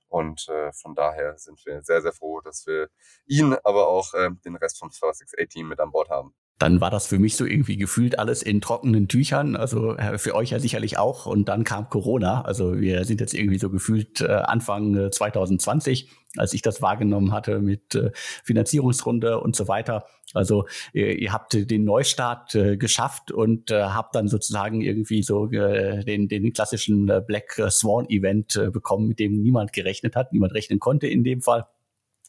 [0.08, 2.90] Und äh, von daher sind wir sehr, sehr froh, dass wir
[3.26, 7.06] ihn, aber auch äh, den Rest vom 268-Team mit an Bord haben dann war das
[7.06, 10.98] für mich so irgendwie gefühlt alles in trockenen Tüchern, also äh, für euch ja sicherlich
[10.98, 11.26] auch.
[11.26, 16.10] Und dann kam Corona, also wir sind jetzt irgendwie so gefühlt äh, Anfang 2020, äh,
[16.38, 17.98] als ich das wahrgenommen hatte mit
[18.44, 20.06] Finanzierungsrunde und so weiter.
[20.34, 27.06] Also ihr habt den Neustart geschafft und habt dann sozusagen irgendwie so den, den klassischen
[27.26, 31.68] Black Swan Event bekommen, mit dem niemand gerechnet hat, niemand rechnen konnte in dem Fall.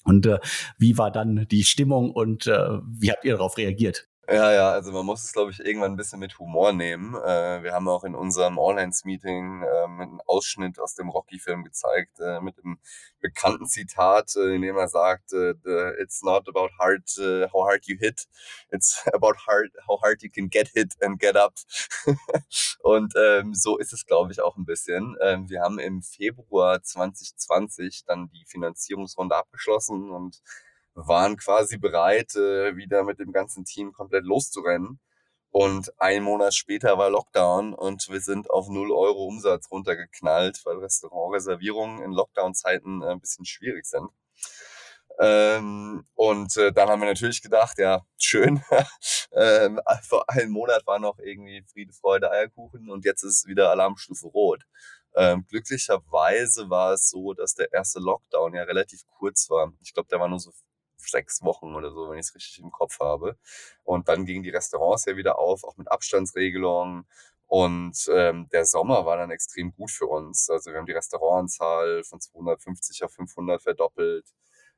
[0.04, 0.28] Und
[0.78, 4.06] wie war dann die Stimmung und wie habt ihr darauf reagiert?
[4.28, 7.14] Ja, ja, also man muss es, glaube ich, irgendwann ein bisschen mit Humor nehmen.
[7.14, 12.40] Äh, wir haben auch in unserem All-Hands-Meeting äh, einen Ausschnitt aus dem Rocky-Film gezeigt, äh,
[12.40, 12.80] mit dem
[13.20, 15.52] bekannten Zitat, äh, in dem er sagt, äh,
[16.02, 18.26] it's not about hard, uh, how hard you hit,
[18.72, 21.54] it's about hard, how hard you can get hit and get up.
[22.82, 25.16] Und ähm, so ist es, glaube ich, auch ein bisschen.
[25.22, 30.40] Ähm, wir haben im Februar 2020 dann die Finanzierungsrunde abgeschlossen und
[30.96, 34.98] waren quasi bereit, äh, wieder mit dem ganzen Team komplett loszurennen.
[35.50, 40.78] Und ein Monat später war Lockdown und wir sind auf 0 Euro Umsatz runtergeknallt, weil
[40.78, 44.10] Restaurantreservierungen in Lockdown-Zeiten äh, ein bisschen schwierig sind.
[45.18, 48.62] Ähm, und äh, dann haben wir natürlich gedacht, ja, schön.
[49.32, 54.26] ähm, vor einem Monat war noch irgendwie Friede, Freude, Eierkuchen und jetzt ist wieder Alarmstufe
[54.26, 54.64] Rot.
[55.14, 59.72] Ähm, glücklicherweise war es so, dass der erste Lockdown ja relativ kurz war.
[59.80, 60.52] Ich glaube, der war nur so
[61.10, 63.36] sechs Wochen oder so, wenn ich es richtig im Kopf habe.
[63.84, 67.06] Und dann gingen die Restaurants ja wieder auf, auch mit Abstandsregelungen.
[67.46, 70.50] Und ähm, der Sommer war dann extrem gut für uns.
[70.50, 74.26] Also wir haben die Restaurantanzahl von 250 auf 500 verdoppelt.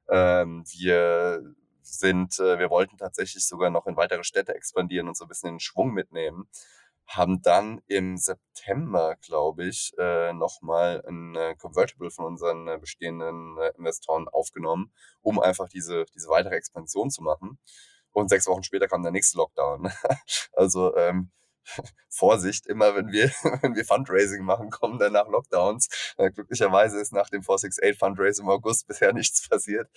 [0.08, 1.42] Ähm, wir
[1.82, 5.54] sind, äh, wir wollten tatsächlich sogar noch in weitere Städte expandieren und so ein bisschen
[5.54, 6.48] den Schwung mitnehmen
[7.08, 13.56] haben dann im September, glaube ich, äh, nochmal ein äh, Convertible von unseren äh, bestehenden
[13.58, 14.92] äh, Investoren aufgenommen,
[15.22, 17.58] um einfach diese, diese weitere Expansion zu machen.
[18.12, 19.90] Und sechs Wochen später kam der nächste Lockdown.
[20.52, 21.30] also ähm,
[22.08, 23.30] Vorsicht, immer wenn wir,
[23.62, 26.14] wenn wir Fundraising machen, kommen danach Lockdowns.
[26.16, 29.88] Äh, glücklicherweise ist nach dem 468 Fundraising im August bisher nichts passiert.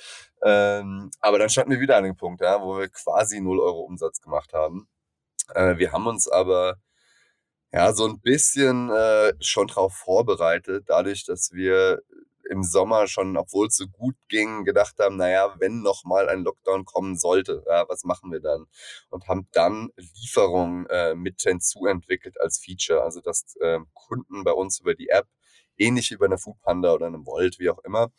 [0.43, 3.81] Ähm, aber dann standen wir wieder an dem Punkt, ja, wo wir quasi 0 Euro
[3.81, 4.87] Umsatz gemacht haben.
[5.53, 6.77] Äh, wir haben uns aber
[7.73, 12.01] ja, so ein bisschen äh, schon drauf vorbereitet, dadurch, dass wir
[12.49, 16.43] im Sommer schon, obwohl es so gut ging, gedacht haben, naja, wenn noch mal ein
[16.43, 18.65] Lockdown kommen sollte, ja, was machen wir dann?
[19.09, 24.79] Und haben dann Lieferungen äh, mit hinzuentwickelt als Feature, also dass äh, Kunden bei uns
[24.81, 25.27] über die App,
[25.77, 28.11] ähnlich wie bei einer Foodpanda oder einem Volt, wie auch immer,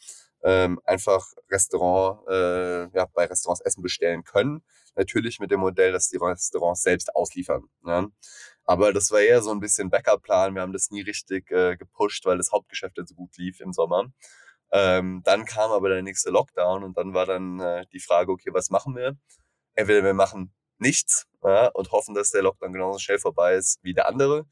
[0.43, 4.63] ähm, einfach Restaurant, äh, ja, bei Restaurants Essen bestellen können.
[4.97, 7.65] Natürlich mit dem Modell, dass die Restaurants selbst ausliefern.
[7.87, 8.09] Ja.
[8.65, 10.55] Aber das war eher so ein bisschen Backup-Plan.
[10.55, 13.73] Wir haben das nie richtig äh, gepusht, weil das Hauptgeschäft ja so gut lief im
[13.73, 14.07] Sommer.
[14.73, 18.51] Ähm, dann kam aber der nächste Lockdown und dann war dann äh, die Frage, okay,
[18.53, 19.17] was machen wir?
[19.75, 23.95] Entweder wir machen nichts ja, und hoffen, dass der Lockdown genauso schnell vorbei ist wie
[23.95, 24.47] der andere.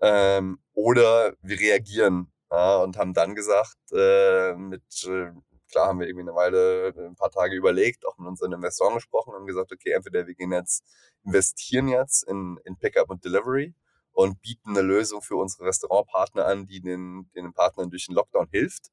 [0.00, 5.32] Ähm, oder wir reagieren ja, und haben dann gesagt, äh, mit äh,
[5.74, 8.94] klar haben wir irgendwie eine Weile, äh, ein paar Tage überlegt, auch mit unseren Investoren
[8.94, 10.84] gesprochen, haben gesagt, okay, entweder wir gehen jetzt,
[11.24, 13.74] investieren jetzt in, in Pickup und Delivery
[14.12, 18.48] und bieten eine Lösung für unsere Restaurantpartner an, die den, den Partnern durch den Lockdown
[18.52, 18.92] hilft.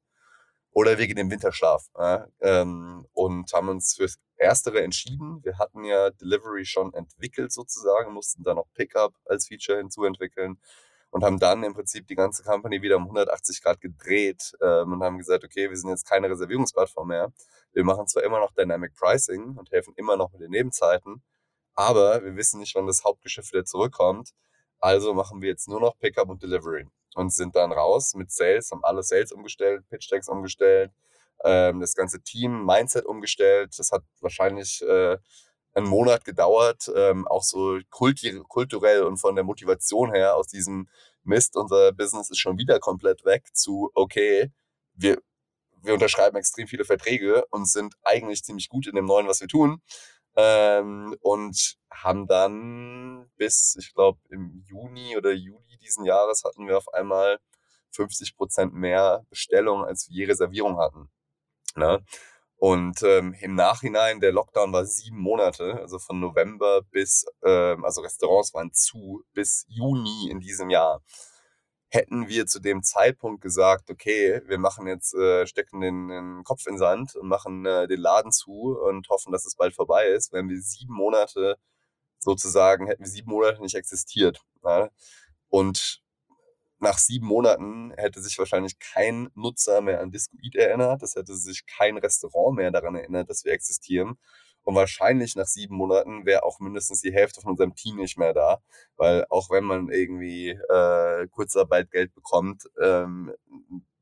[0.72, 5.44] Oder wir gehen den Winterschlaf ja, ähm, und haben uns fürs Erstere entschieden.
[5.44, 10.58] Wir hatten ja Delivery schon entwickelt sozusagen, mussten dann noch Pickup als Feature hinzuentwickeln
[11.12, 15.02] und haben dann im Prinzip die ganze Company wieder um 180 Grad gedreht ähm, und
[15.02, 17.32] haben gesagt, okay, wir sind jetzt keine Reservierungsplattform mehr.
[17.72, 21.22] Wir machen zwar immer noch Dynamic Pricing und helfen immer noch mit den Nebenzeiten,
[21.74, 24.30] aber wir wissen nicht, wann das Hauptgeschäft wieder zurückkommt.
[24.80, 28.70] Also machen wir jetzt nur noch Pickup und Delivery und sind dann raus mit Sales,
[28.72, 30.92] haben alle Sales umgestellt, Pitch Decks umgestellt,
[31.44, 33.74] ähm, das ganze Team, Mindset umgestellt.
[33.78, 35.18] Das hat wahrscheinlich äh,
[35.74, 40.88] einen Monat gedauert, ähm, auch so kulturell und von der Motivation her aus diesem
[41.24, 44.50] Mist, unser Business ist schon wieder komplett weg zu, okay,
[44.94, 45.18] wir,
[45.82, 49.48] wir unterschreiben extrem viele Verträge und sind eigentlich ziemlich gut in dem Neuen, was wir
[49.48, 49.80] tun.
[50.34, 56.78] Ähm, und haben dann bis, ich glaube, im Juni oder Juli diesen Jahres hatten wir
[56.78, 57.38] auf einmal
[57.90, 61.10] 50 Prozent mehr Bestellungen, als wir je Reservierung hatten.
[61.76, 62.02] Ne?
[62.62, 68.02] Und ähm, im Nachhinein, der Lockdown war sieben Monate, also von November bis, ähm, also
[68.02, 71.02] Restaurants waren zu, bis Juni in diesem Jahr.
[71.88, 76.68] Hätten wir zu dem Zeitpunkt gesagt, okay, wir machen jetzt, äh, stecken den, den Kopf
[76.68, 80.32] in Sand und machen äh, den Laden zu und hoffen, dass es bald vorbei ist,
[80.32, 81.56] wären wir sieben Monate
[82.20, 84.40] sozusagen, hätten wir sieben Monate nicht existiert.
[84.62, 84.88] Ja?
[85.48, 86.00] Und
[86.82, 91.02] nach sieben Monaten hätte sich wahrscheinlich kein Nutzer mehr an Discoid erinnert.
[91.02, 94.18] Es hätte sich kein Restaurant mehr daran erinnert, dass wir existieren.
[94.64, 98.32] Und wahrscheinlich nach sieben Monaten wäre auch mindestens die Hälfte von unserem Team nicht mehr
[98.32, 98.58] da.
[98.96, 103.32] Weil auch wenn man irgendwie äh, Kurzarbeitgeld bekommt, ähm,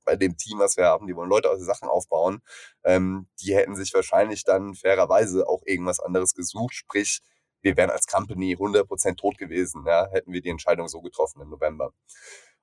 [0.05, 2.40] bei dem Team, was wir haben, die wollen Leute aus Sachen aufbauen,
[2.85, 6.75] ähm, die hätten sich wahrscheinlich dann fairerweise auch irgendwas anderes gesucht.
[6.75, 7.21] Sprich,
[7.62, 11.51] wir wären als Company 100% tot gewesen, ja, hätten wir die Entscheidung so getroffen im
[11.51, 11.93] November.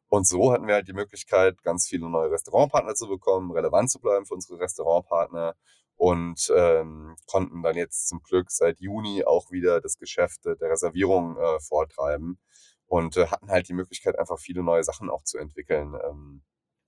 [0.09, 3.99] Und so hatten wir halt die Möglichkeit, ganz viele neue Restaurantpartner zu bekommen, relevant zu
[3.99, 5.55] bleiben für unsere Restaurantpartner
[5.97, 11.37] und ähm, konnten dann jetzt zum Glück seit Juni auch wieder das Geschäft der Reservierung
[11.37, 12.39] äh, vortreiben
[12.85, 16.43] und äh, hatten halt die Möglichkeit, einfach viele neue Sachen auch zu entwickeln, ähm,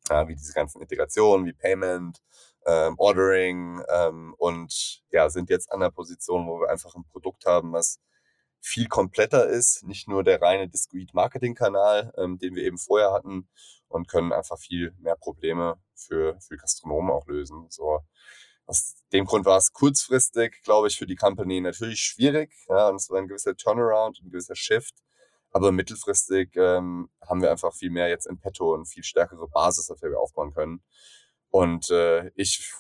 [0.10, 2.20] ja, wie diese ganzen Integrationen, wie Payment,
[2.66, 7.46] ähm, Ordering ähm, und ja, sind jetzt an der Position, wo wir einfach ein Produkt
[7.46, 8.00] haben, was
[8.62, 13.12] viel kompletter ist, nicht nur der reine Discrete Marketing Kanal, ähm, den wir eben vorher
[13.12, 13.50] hatten
[13.88, 17.68] und können einfach viel mehr Probleme für, für Gastronomen auch lösen.
[17.70, 18.02] So,
[18.66, 22.54] aus dem Grund war es kurzfristig, glaube ich, für die Company natürlich schwierig.
[22.68, 24.94] Ja, und es war ein gewisser Turnaround, ein gewisser Shift.
[25.52, 29.90] Aber mittelfristig ähm, haben wir einfach viel mehr jetzt in petto und viel stärkere Basis,
[29.90, 30.84] auf der wir aufbauen können.
[31.50, 32.72] Und äh, ich,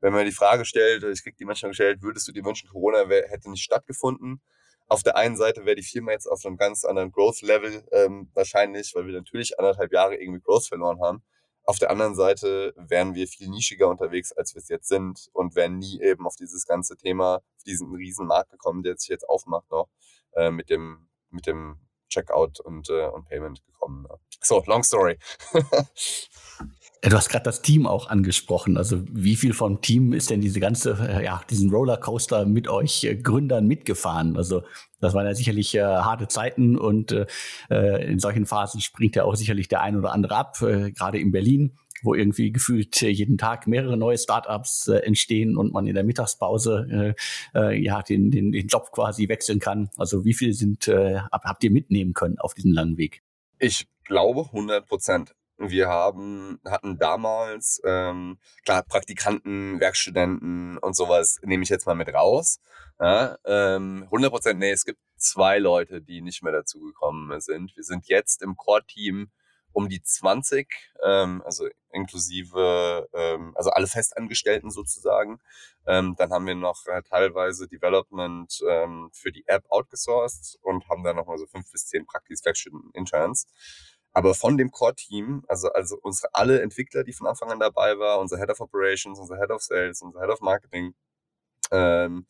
[0.00, 3.08] wenn man die Frage stellt, ich krieg die manchmal gestellt, würdest du dir wünschen, Corona
[3.08, 4.42] hätte nicht stattgefunden?
[4.88, 8.94] Auf der einen Seite wäre die Firma jetzt auf einem ganz anderen Growth-Level ähm, wahrscheinlich,
[8.94, 11.22] weil wir natürlich anderthalb Jahre irgendwie Growth verloren haben.
[11.64, 15.54] Auf der anderen Seite wären wir viel nischiger unterwegs, als wir es jetzt sind und
[15.54, 19.28] wären nie eben auf dieses ganze Thema, auf diesen riesen Markt gekommen, der sich jetzt
[19.28, 19.90] aufmacht noch,
[20.32, 24.04] äh, mit dem, mit dem Checkout und, äh, und Payment gekommen.
[24.04, 24.18] Ne?
[24.40, 25.18] So, long story.
[27.02, 28.76] Du hast gerade das Team auch angesprochen.
[28.76, 33.04] Also wie viel vom Team ist denn diese ganze, äh, ja, diesen Rollercoaster mit euch
[33.04, 34.36] äh, Gründern mitgefahren?
[34.36, 34.64] Also
[35.00, 37.26] das waren ja sicherlich äh, harte Zeiten und äh,
[37.70, 41.18] äh, in solchen Phasen springt ja auch sicherlich der ein oder andere ab, äh, gerade
[41.18, 46.04] in Berlin wo irgendwie gefühlt jeden Tag mehrere neue Startups entstehen und man in der
[46.04, 47.14] Mittagspause
[47.56, 49.90] äh, ja den, den, den Job quasi wechseln kann.
[49.96, 53.24] Also wie viel sind äh, habt ihr mitnehmen können auf diesem langen Weg?
[53.58, 55.34] Ich glaube 100 Prozent.
[55.58, 62.14] Wir haben, hatten damals, ähm, klar, Praktikanten, Werkstudenten und sowas nehme ich jetzt mal mit
[62.14, 62.60] raus.
[63.00, 67.76] Ja, ähm, 100 Prozent, nee, es gibt zwei Leute, die nicht mehr dazugekommen sind.
[67.76, 69.30] Wir sind jetzt im Core-Team
[69.72, 70.68] um die 20,
[71.04, 75.40] ähm, also inklusive, ähm, also alle Festangestellten sozusagen.
[75.86, 81.04] Ähm, dann haben wir noch äh, teilweise Development ähm, für die App outgesourced und haben
[81.04, 83.46] dann nochmal so fünf bis zehn Praktis, Werkstudenten, Interns.
[84.12, 88.20] Aber von dem Core-Team, also, also unsere alle Entwickler, die von Anfang an dabei waren,
[88.20, 90.94] unser Head of Operations, unser Head of Sales, unser Head of Marketing,
[91.70, 92.26] ähm,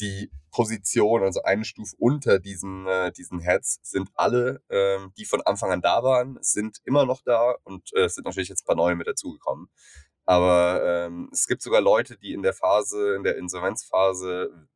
[0.00, 5.42] die Position, also eine Stufe unter diesen, äh, diesen Heads, sind alle, ähm, die von
[5.42, 8.76] Anfang an da waren, sind immer noch da und äh, sind natürlich jetzt ein paar
[8.76, 9.68] neue mit dazugekommen.
[10.26, 14.68] Aber ähm, es gibt sogar Leute, die in der Phase, in der Insolvenzphase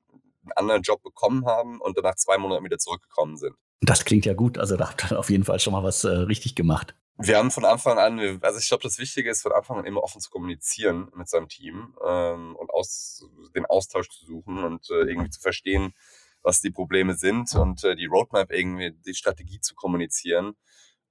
[0.42, 3.56] einen anderen Job bekommen haben und danach zwei Monate wieder zurückgekommen sind.
[3.80, 4.58] Das klingt ja gut.
[4.58, 6.94] Also da habt ihr auf jeden Fall schon mal was äh, richtig gemacht.
[7.20, 10.04] Wir haben von Anfang an, also ich glaube, das Wichtige ist, von Anfang an immer
[10.04, 15.02] offen zu kommunizieren mit seinem Team ähm, und aus, den Austausch zu suchen und äh,
[15.02, 15.94] irgendwie zu verstehen,
[16.42, 20.54] was die Probleme sind und äh, die Roadmap irgendwie, die Strategie zu kommunizieren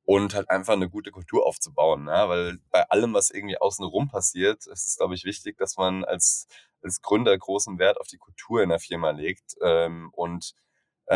[0.06, 2.08] und halt einfach eine gute Kultur aufzubauen.
[2.08, 2.30] Ja?
[2.30, 6.47] Weil bei allem, was irgendwie außenrum passiert, ist es, glaube ich, wichtig, dass man als,
[6.82, 10.53] als Gründer großen Wert auf die Kultur in der Firma legt ähm, und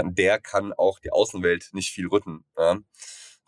[0.03, 2.77] der kann auch die Außenwelt nicht viel rücken, ja,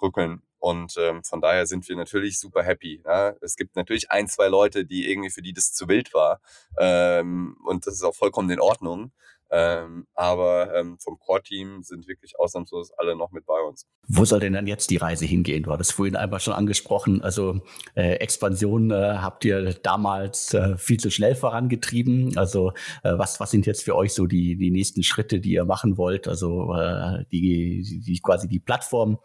[0.01, 0.41] rückeln.
[0.63, 3.03] Und ähm, von daher sind wir natürlich super happy.
[3.05, 3.35] Ja.
[3.41, 6.39] Es gibt natürlich ein, zwei Leute, die irgendwie für die das zu wild war.
[6.77, 9.11] Ähm, und das ist auch vollkommen in Ordnung.
[9.51, 13.87] Ähm, aber ähm, vom Core-Team sind wirklich ausnahmslos alle noch mit bei uns.
[14.07, 15.63] Wo soll denn dann jetzt die Reise hingehen?
[15.63, 17.21] Du hattest vorhin einmal schon angesprochen.
[17.21, 17.61] Also
[17.95, 22.37] äh, Expansion äh, habt ihr damals äh, viel zu schnell vorangetrieben.
[22.37, 22.71] Also
[23.03, 25.97] äh, was, was sind jetzt für euch so die, die nächsten Schritte, die ihr machen
[25.97, 26.27] wollt?
[26.27, 29.19] Also äh, die, die quasi die Plattform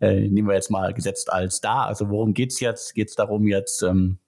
[0.00, 1.86] äh, nehmen wir jetzt mal gesetzt als da.
[1.86, 2.94] Also worum geht's jetzt?
[2.94, 4.18] Geht es darum jetzt ähm,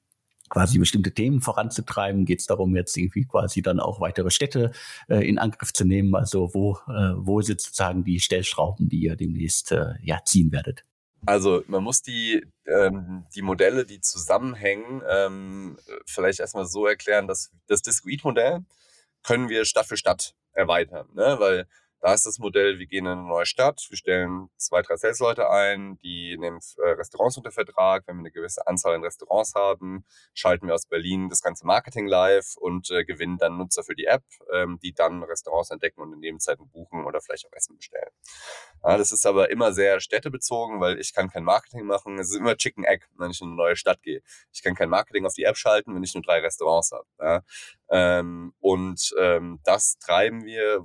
[0.54, 2.24] quasi bestimmte Themen voranzutreiben?
[2.24, 4.70] Geht es darum, jetzt irgendwie quasi dann auch weitere Städte
[5.08, 6.14] äh, in Angriff zu nehmen?
[6.14, 10.84] Also wo, äh, wo sind sozusagen die Stellschrauben, die ihr demnächst äh, ja, ziehen werdet?
[11.26, 17.50] Also man muss die, ähm, die Modelle, die zusammenhängen, ähm, vielleicht erstmal so erklären, dass
[17.66, 18.60] das Discrete-Modell
[19.22, 21.36] können wir Stadt für Stadt erweitern, ne?
[21.38, 21.66] weil
[22.04, 25.48] da ist das Modell, wir gehen in eine neue Stadt, wir stellen zwei, drei Sales-Leute
[25.48, 28.02] ein, die nehmen äh, Restaurants unter Vertrag.
[28.06, 32.06] Wenn wir eine gewisse Anzahl an Restaurants haben, schalten wir aus Berlin das ganze Marketing
[32.06, 36.12] live und äh, gewinnen dann Nutzer für die App, ähm, die dann Restaurants entdecken und
[36.12, 38.10] in Nebenzeiten buchen oder vielleicht auch Essen bestellen.
[38.82, 42.18] Ja, das ist aber immer sehr städtebezogen, weil ich kann kein Marketing machen.
[42.18, 44.20] Es ist immer Chicken Egg, wenn ich in eine neue Stadt gehe.
[44.52, 47.06] Ich kann kein Marketing auf die App schalten, wenn ich nur drei Restaurants habe.
[47.18, 47.42] Ja.
[47.88, 50.84] Ähm, und ähm, das treiben wir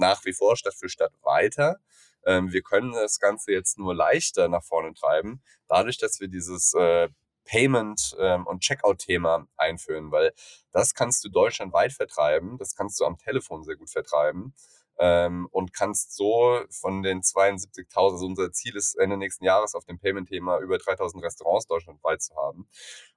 [0.00, 1.78] nach wie vor Stadt für Stadt weiter.
[2.24, 6.74] Ähm, wir können das Ganze jetzt nur leichter nach vorne treiben, dadurch, dass wir dieses
[6.74, 7.08] äh,
[7.44, 10.32] Payment ähm, und Checkout-Thema einführen, weil
[10.72, 14.54] das kannst du deutschlandweit vertreiben, das kannst du am Telefon sehr gut vertreiben
[14.98, 19.86] ähm, und kannst so von den 72.000, also unser Ziel ist Ende nächsten Jahres auf
[19.86, 22.68] dem Payment-Thema über 3.000 Restaurants deutschlandweit zu haben.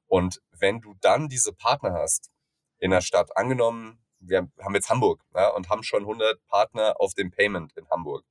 [0.08, 2.34] Und wenn du dann diese Partner hast,
[2.84, 3.38] in der Stadt.
[3.38, 7.90] Angenommen, wir haben jetzt Hamburg ja, und haben schon 100 Partner auf dem Payment in
[7.90, 8.24] Hamburg.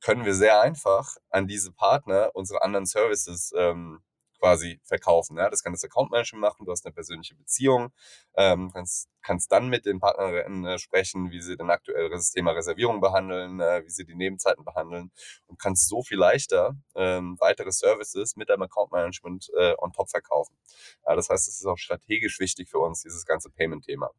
[0.00, 4.00] Können wir sehr einfach an diese Partner unsere anderen Services ähm,
[4.38, 5.36] quasi verkaufen.
[5.36, 5.50] Ja?
[5.50, 7.92] Das kann das Account Management machen, du hast eine persönliche Beziehung,
[8.36, 12.52] ähm, kannst, kannst dann mit den Partnerinnen äh, sprechen, wie sie denn aktuell das Thema
[12.52, 15.10] Reservierung behandeln, äh, wie sie die Nebenzeiten behandeln
[15.46, 20.10] und kannst so viel leichter ähm, weitere Services mit deinem Account Management äh, on top
[20.10, 20.56] verkaufen.
[21.06, 24.10] Ja, das heißt, es ist auch strategisch wichtig für uns, dieses ganze Payment-Thema.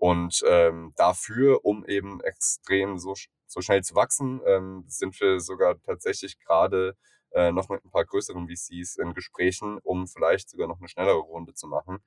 [0.00, 3.14] Und ähm, dafür, um eben extrem so,
[3.46, 6.96] so schnell zu wachsen, ähm, sind wir sogar tatsächlich gerade
[7.32, 11.18] äh, noch mit ein paar größeren VCs in Gesprächen, um vielleicht sogar noch eine schnellere
[11.18, 11.98] Runde zu machen.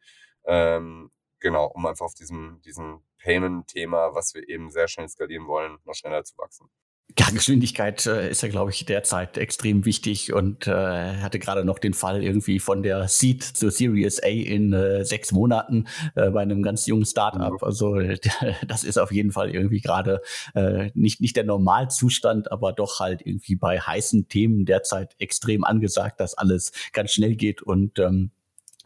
[0.46, 5.78] Ähm, genau, um einfach auf diesem, diesem Payment-Thema, was wir eben sehr schnell skalieren wollen,
[5.86, 6.72] noch schneller zu wachsen.
[7.20, 11.78] Ja, Geschwindigkeit äh, ist ja, glaube ich, derzeit extrem wichtig und äh, hatte gerade noch
[11.78, 16.42] den Fall irgendwie von der Seed zur Series A in äh, sechs Monaten äh, bei
[16.42, 17.52] einem ganz jungen Startup.
[17.52, 17.58] Mhm.
[17.62, 18.00] Also
[18.68, 20.22] das ist auf jeden Fall irgendwie gerade
[20.56, 26.20] äh, nicht, nicht der Normalzustand, aber doch halt irgendwie bei heißen Themen derzeit extrem angesagt,
[26.20, 28.32] dass alles ganz schnell geht und ähm,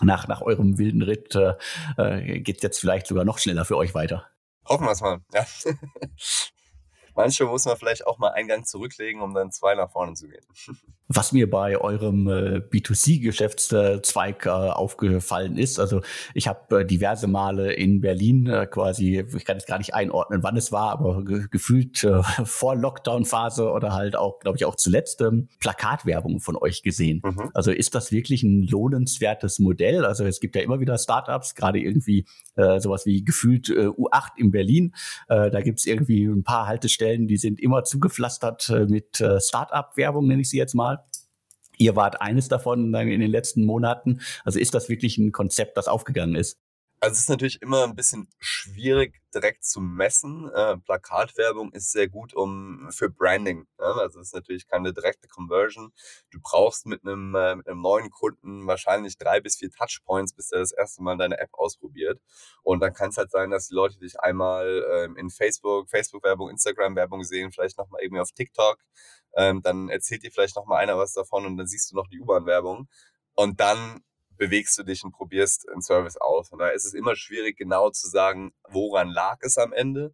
[0.02, 1.54] nach, nach eurem wilden Ritt äh,
[1.98, 4.26] äh geht jetzt vielleicht sogar noch schneller für euch weiter.
[4.66, 5.46] Hoffen wir es mal, ja.
[7.18, 10.30] manchmal muss man vielleicht auch mal einen Gang zurücklegen, um dann zwei nach vorne zu
[10.30, 10.46] gehen.
[11.10, 16.02] Was mir bei eurem äh, B2C-Geschäftszweig äh, aufgefallen ist, also
[16.34, 20.58] ich habe äh, diverse Male in Berlin quasi, ich kann jetzt gar nicht einordnen, wann
[20.58, 22.06] es war, aber ge gefühlt
[22.44, 27.22] vor Lockdown-Phase oder halt auch, glaube ich, auch zuletzt ähm, Plakatwerbung von euch gesehen.
[27.24, 27.52] Mhm.
[27.54, 30.04] Also ist das wirklich ein lohnenswertes Modell?
[30.04, 32.26] Also es gibt ja immer wieder Startups, gerade irgendwie
[32.58, 34.94] äh, sowas wie gefühlt äh, U8 in Berlin.
[35.30, 40.28] Äh, da gibt's irgendwie ein paar Haltestellen, die sind immer zugepflastert äh, mit äh, Start-up-Werbung,
[40.28, 41.04] nenne ich sie jetzt mal.
[41.78, 44.20] Ihr wart eines davon in den letzten Monaten.
[44.44, 46.60] Also ist das wirklich ein Konzept, das aufgegangen ist?
[47.00, 50.50] Also es ist natürlich immer ein bisschen schwierig direkt zu messen.
[50.52, 53.68] Äh, Plakatwerbung ist sehr gut um für Branding.
[53.80, 53.92] Ja?
[53.98, 55.94] Also es ist natürlich keine direkte Conversion.
[56.32, 60.52] Du brauchst mit einem, äh, mit einem neuen Kunden wahrscheinlich drei bis vier Touchpoints, bis
[60.52, 62.20] er das erste Mal deine App ausprobiert.
[62.64, 66.50] Und dann kann es halt sein, dass die Leute dich einmal ähm, in Facebook, Facebook-Werbung,
[66.50, 68.80] Instagram-Werbung sehen, vielleicht nochmal irgendwie auf TikTok.
[69.36, 72.20] Ähm, dann erzählt dir vielleicht nochmal einer was davon und dann siehst du noch die
[72.20, 72.88] U-Bahn-Werbung.
[73.36, 74.02] Und dann
[74.38, 76.52] bewegst du dich und probierst einen Service aus.
[76.52, 80.14] Und da ist es immer schwierig, genau zu sagen, woran lag es am Ende.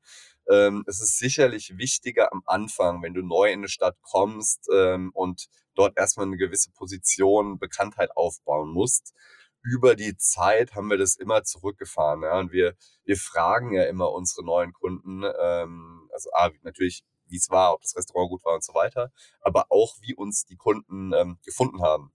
[0.49, 5.11] Ähm, es ist sicherlich wichtiger am Anfang, wenn du neu in eine Stadt kommst ähm,
[5.13, 9.13] und dort erstmal eine gewisse Position, Bekanntheit aufbauen musst.
[9.61, 12.23] Über die Zeit haben wir das immer zurückgefahren.
[12.23, 12.37] Ja?
[12.37, 17.49] Und wir, wir fragen ja immer unsere neuen Kunden, ähm, also A, natürlich, wie es
[17.49, 19.11] war, ob das Restaurant gut war und so weiter,
[19.41, 22.11] aber auch, wie uns die Kunden ähm, gefunden haben.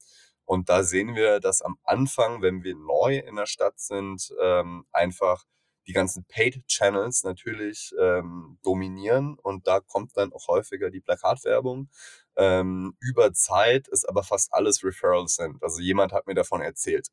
[0.49, 4.87] Und da sehen wir, dass am Anfang, wenn wir neu in der Stadt sind, ähm,
[4.93, 5.45] einfach
[5.87, 11.91] die ganzen Paid Channels natürlich ähm, dominieren und da kommt dann auch häufiger die Plakatwerbung.
[12.37, 15.63] Ähm, über Zeit ist aber fast alles Referrals sind.
[15.63, 17.09] Also jemand hat mir davon erzählt.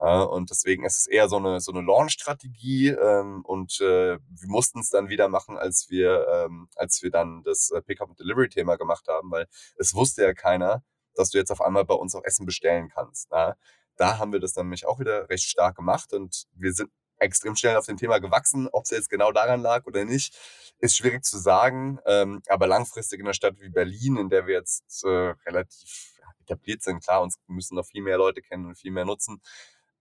[0.00, 4.48] Ja, und deswegen ist es eher so eine, so eine Launch-Strategie ähm, und äh, wir
[4.48, 9.06] mussten es dann wieder machen, als wir, ähm, als wir dann das äh, Pickup-and-Delivery-Thema gemacht
[9.06, 9.46] haben, weil
[9.76, 10.82] es wusste ja keiner,
[11.14, 13.28] dass du jetzt auf einmal bei uns auch Essen bestellen kannst.
[13.30, 13.56] Na?
[13.96, 17.56] Da haben wir das dann nämlich auch wieder recht stark gemacht und wir sind extrem
[17.56, 18.68] schnell auf dem Thema gewachsen.
[18.72, 20.36] Ob es jetzt genau daran lag oder nicht,
[20.78, 21.98] ist schwierig zu sagen.
[22.06, 26.82] Ähm, aber langfristig in einer Stadt wie Berlin, in der wir jetzt äh, relativ etabliert
[26.82, 29.40] sind, klar, uns müssen noch viel mehr Leute kennen und viel mehr nutzen.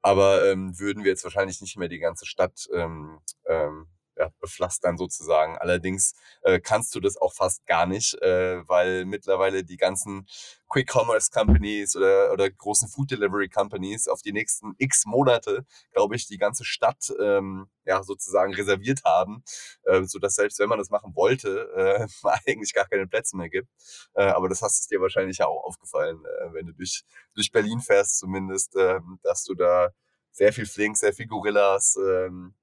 [0.01, 3.87] Aber ähm, würden wir jetzt wahrscheinlich nicht mehr die ganze Stadt ähm, ähm,
[4.17, 5.57] ja, bepflastern sozusagen.
[5.57, 10.27] Allerdings äh, kannst du das auch fast gar nicht, äh, weil mittlerweile die ganzen
[10.69, 16.15] Quick Commerce Companies oder, oder großen Food Delivery Companies auf die nächsten x Monate, glaube
[16.15, 19.43] ich, die ganze Stadt ähm, ja sozusagen reserviert haben,
[19.83, 22.07] äh, so dass selbst wenn man das machen wollte, äh,
[22.47, 23.69] eigentlich gar keine Plätze mehr gibt.
[24.13, 27.03] Äh, aber das hast es dir wahrscheinlich ja auch aufgefallen, äh, wenn du durch
[27.35, 29.91] durch Berlin fährst zumindest, äh, dass du da
[30.31, 32.55] sehr viel Flink, sehr viel Gorillas, ähm,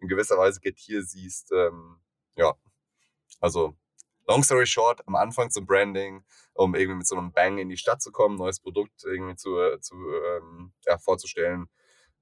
[0.00, 1.52] in gewisser Weise Getier siehst.
[1.52, 2.00] Ähm,
[2.36, 2.54] ja,
[3.40, 3.76] also
[4.26, 6.24] long story short, am Anfang zum Branding,
[6.54, 9.78] um irgendwie mit so einem Bang in die Stadt zu kommen, neues Produkt irgendwie zu,
[9.80, 11.68] zu ähm, ja, vorzustellen,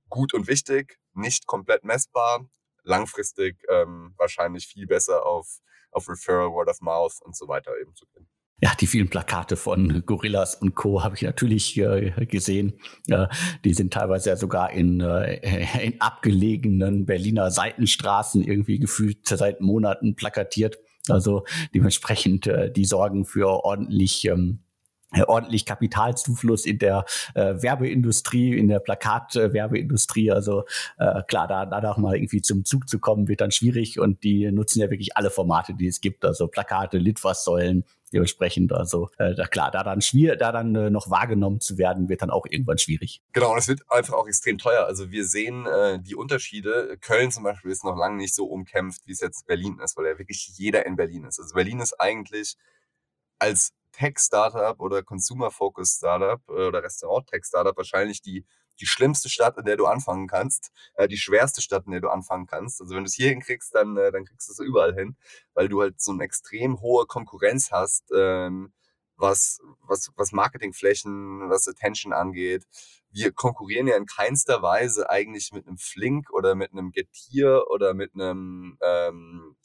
[0.09, 2.47] gut und wichtig, nicht komplett messbar,
[2.83, 5.59] langfristig ähm, wahrscheinlich viel besser auf,
[5.91, 8.29] auf Referral, Word of Mouth und so weiter eben zu gehen.
[8.63, 11.05] Ja, die vielen Plakate von Gorillas und Co.
[11.05, 12.81] habe ich natürlich äh, gesehen.
[13.07, 13.27] Äh,
[13.65, 20.17] die sind teilweise ja sogar in, äh, in abgelegenen Berliner Seitenstraßen irgendwie gefühlt seit Monaten
[20.17, 20.79] plakatiert.
[21.09, 21.45] Also
[21.75, 24.61] dementsprechend, äh, die sorgen für ordentlich ähm,
[25.13, 27.05] äh, ordentlich Kapitalzufluss in der
[27.35, 30.33] äh, Werbeindustrie, in der Plakatwerbeindustrie.
[30.33, 30.65] also
[30.99, 34.25] äh, klar, da, da noch mal irgendwie zum Zug zu kommen, wird dann schwierig und
[34.25, 38.73] die nutzen ja wirklich alle Formate, die es gibt, also Plakate, Litfaßsäulen, dementsprechend.
[38.73, 42.31] Also äh, klar, da dann schwierig, da dann äh, noch wahrgenommen zu werden, wird dann
[42.31, 43.23] auch irgendwann schwierig.
[43.33, 44.85] Genau, und es wird einfach auch extrem teuer.
[44.87, 46.97] Also wir sehen äh, die Unterschiede.
[47.01, 50.07] Köln zum Beispiel ist noch lange nicht so umkämpft, wie es jetzt Berlin ist, weil
[50.07, 51.41] ja wirklich jeder in Berlin ist.
[51.41, 52.57] Also Berlin ist eigentlich
[53.39, 58.45] als Tech-Startup oder Consumer-Focused-Startup äh, oder Restaurant-Tech-Startup wahrscheinlich die,
[58.81, 62.09] die schlimmste Stadt, in der du anfangen kannst, äh, die schwerste Stadt, in der du
[62.09, 62.81] anfangen kannst.
[62.81, 65.17] Also wenn du es hier hinkriegst, dann, äh, dann kriegst du es überall hin,
[65.55, 68.73] weil du halt so eine extrem hohe Konkurrenz hast, ähm,
[69.17, 72.65] was, was, was Marketingflächen, was Attention angeht.
[73.11, 77.95] Wir konkurrieren ja in keinster Weise eigentlich mit einem Flink oder mit einem Getir oder
[77.95, 79.57] mit einem, ähm,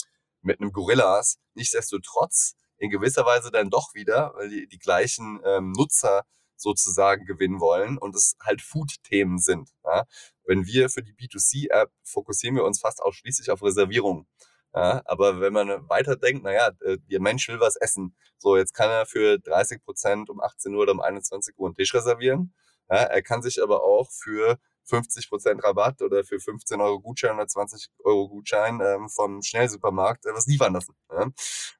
[0.41, 1.37] mit einem Gorillas.
[1.53, 6.23] Nichtsdestotrotz in gewisser Weise dann doch wieder, weil die, die gleichen ähm, Nutzer
[6.61, 9.69] sozusagen gewinnen wollen und es halt Food-Themen sind.
[9.83, 10.05] Ja?
[10.45, 14.27] Wenn wir für die B2C-App fokussieren wir uns fast ausschließlich auf Reservierungen.
[14.73, 18.15] Ja, aber wenn man weiterdenkt, naja, äh, der Mensch will was essen.
[18.37, 21.75] So, jetzt kann er für 30 Prozent um 18 Uhr oder um 21 Uhr einen
[21.75, 22.53] Tisch reservieren.
[22.89, 24.57] Ja, er kann sich aber auch für
[24.89, 30.33] 50% Rabatt oder für 15 Euro Gutschein oder 20 Euro Gutschein ähm, vom Schnellsupermarkt äh,
[30.33, 30.95] was liefern lassen.
[31.11, 31.27] Ja?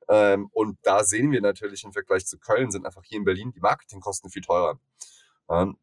[0.09, 3.51] Ähm, und da sehen wir natürlich im Vergleich zu Köln sind einfach hier in Berlin
[3.51, 4.79] die Marketingkosten viel teurer.
[5.49, 5.73] Ja?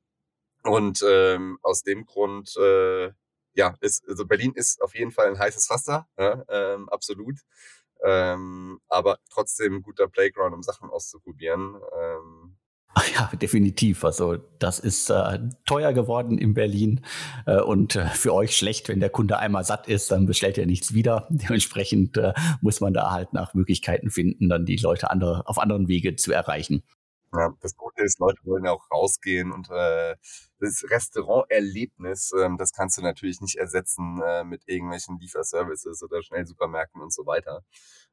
[0.64, 3.10] Und ähm, aus dem Grund, äh,
[3.54, 6.44] ja, ist, also Berlin ist auf jeden Fall ein heißes Wasser, ja?
[6.48, 7.40] ähm, absolut.
[8.04, 11.80] Ähm, aber trotzdem ein guter Playground, um Sachen auszuprobieren.
[12.00, 12.37] Ähm,
[13.14, 14.04] Ja, definitiv.
[14.04, 17.04] Also das ist äh, teuer geworden in Berlin
[17.46, 20.66] äh, und äh, für euch schlecht, wenn der Kunde einmal satt ist, dann bestellt er
[20.66, 21.26] nichts wieder.
[21.30, 25.88] Dementsprechend äh, muss man da halt nach Möglichkeiten finden, dann die Leute andere, auf anderen
[25.88, 26.82] Wege zu erreichen.
[27.34, 30.16] Ja, das Gute ist, Leute wollen auch rausgehen und äh,
[30.60, 37.02] das Restauranterlebnis, ähm, das kannst du natürlich nicht ersetzen äh, mit irgendwelchen Lieferservices oder Schnellsupermärkten
[37.02, 37.62] und so weiter.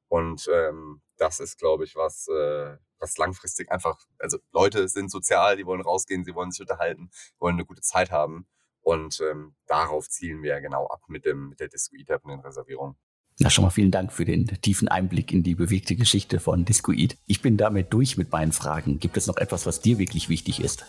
[0.07, 5.57] Und ähm, das ist, glaube ich, was, äh, was langfristig einfach, also Leute sind sozial,
[5.57, 8.47] die wollen rausgehen, sie wollen sich unterhalten, wollen eine gute Zeit haben.
[8.81, 12.29] Und ähm, darauf zielen wir ja genau ab mit, dem, mit der Disco Eat und
[12.29, 12.95] den Reservierungen.
[13.39, 17.17] Na, schon mal vielen Dank für den tiefen Einblick in die bewegte Geschichte von Discoid.
[17.27, 18.99] Ich bin damit durch mit meinen Fragen.
[18.99, 20.85] Gibt es noch etwas, was dir wirklich wichtig ist?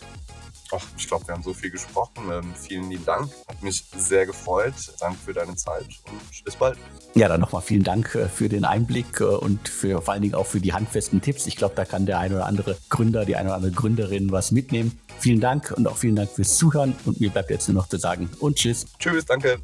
[0.72, 2.24] Ach, ich glaube, wir haben so viel gesprochen.
[2.30, 3.30] Ähm, vielen lieben Dank.
[3.48, 4.74] Hat mich sehr gefreut.
[5.00, 6.78] Danke für deine Zeit und bis bald.
[7.14, 10.34] Ja, dann nochmal vielen Dank äh, für den Einblick äh, und für, vor allen Dingen
[10.34, 11.46] auch für die handfesten Tipps.
[11.46, 14.50] Ich glaube, da kann der ein oder andere Gründer, die eine oder andere Gründerin was
[14.50, 14.98] mitnehmen.
[15.18, 16.94] Vielen Dank und auch vielen Dank fürs Zuhören.
[17.04, 18.86] Und mir bleibt jetzt nur noch zu sagen und tschüss.
[18.98, 19.58] Tschüss, danke.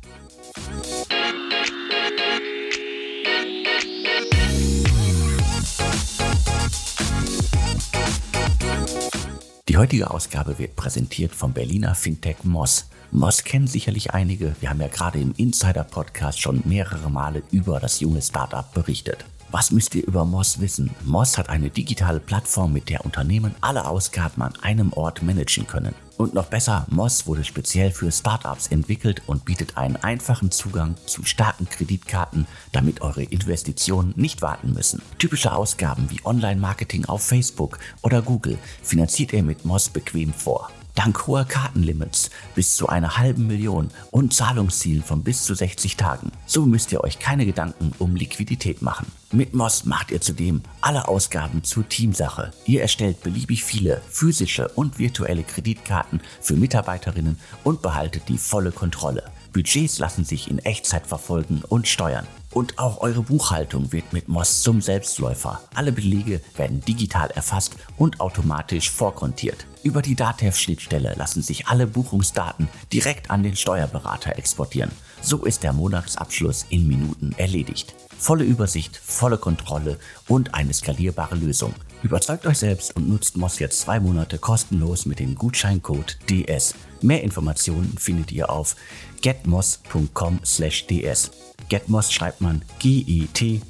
[9.72, 12.90] Die heutige Ausgabe wird präsentiert vom Berliner Fintech Moss.
[13.10, 14.54] Moss kennen sicherlich einige.
[14.60, 19.24] Wir haben ja gerade im Insider-Podcast schon mehrere Male über das junge Startup berichtet.
[19.52, 20.92] Was müsst ihr über Moss wissen?
[21.04, 25.94] Moss hat eine digitale Plattform, mit der Unternehmen alle Ausgaben an einem Ort managen können.
[26.16, 31.22] Und noch besser, Moss wurde speziell für Startups entwickelt und bietet einen einfachen Zugang zu
[31.24, 35.02] starken Kreditkarten, damit eure Investitionen nicht warten müssen.
[35.18, 40.70] Typische Ausgaben wie Online-Marketing auf Facebook oder Google finanziert ihr mit Moss bequem vor.
[41.02, 46.30] Dank hoher Kartenlimits bis zu einer halben Million und Zahlungszielen von bis zu 60 Tagen.
[46.46, 49.10] So müsst ihr euch keine Gedanken um Liquidität machen.
[49.32, 52.52] Mit Moss macht ihr zudem alle Ausgaben zur Teamsache.
[52.66, 59.24] Ihr erstellt beliebig viele physische und virtuelle Kreditkarten für Mitarbeiterinnen und behaltet die volle Kontrolle.
[59.52, 62.26] Budgets lassen sich in Echtzeit verfolgen und steuern.
[62.50, 65.60] Und auch eure Buchhaltung wird mit Moss zum Selbstläufer.
[65.74, 69.66] Alle Belege werden digital erfasst und automatisch vorkontiert.
[69.82, 74.92] Über die DATEV-Schnittstelle lassen sich alle Buchungsdaten direkt an den Steuerberater exportieren.
[75.22, 77.94] So ist der Monatsabschluss in Minuten erledigt.
[78.18, 79.98] Volle Übersicht, volle Kontrolle
[80.28, 81.74] und eine skalierbare Lösung.
[82.02, 86.74] Überzeugt euch selbst und nutzt Moss jetzt zwei Monate kostenlos mit dem Gutscheincode DS.
[87.02, 88.74] Mehr Informationen findet ihr auf
[89.20, 91.30] getmoss.com/ds.
[91.68, 93.60] Getmoss schreibt man G-E-T-M-O-S-S.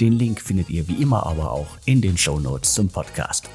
[0.00, 3.50] Den Link findet ihr wie immer aber auch in den Show Notes zum Podcast.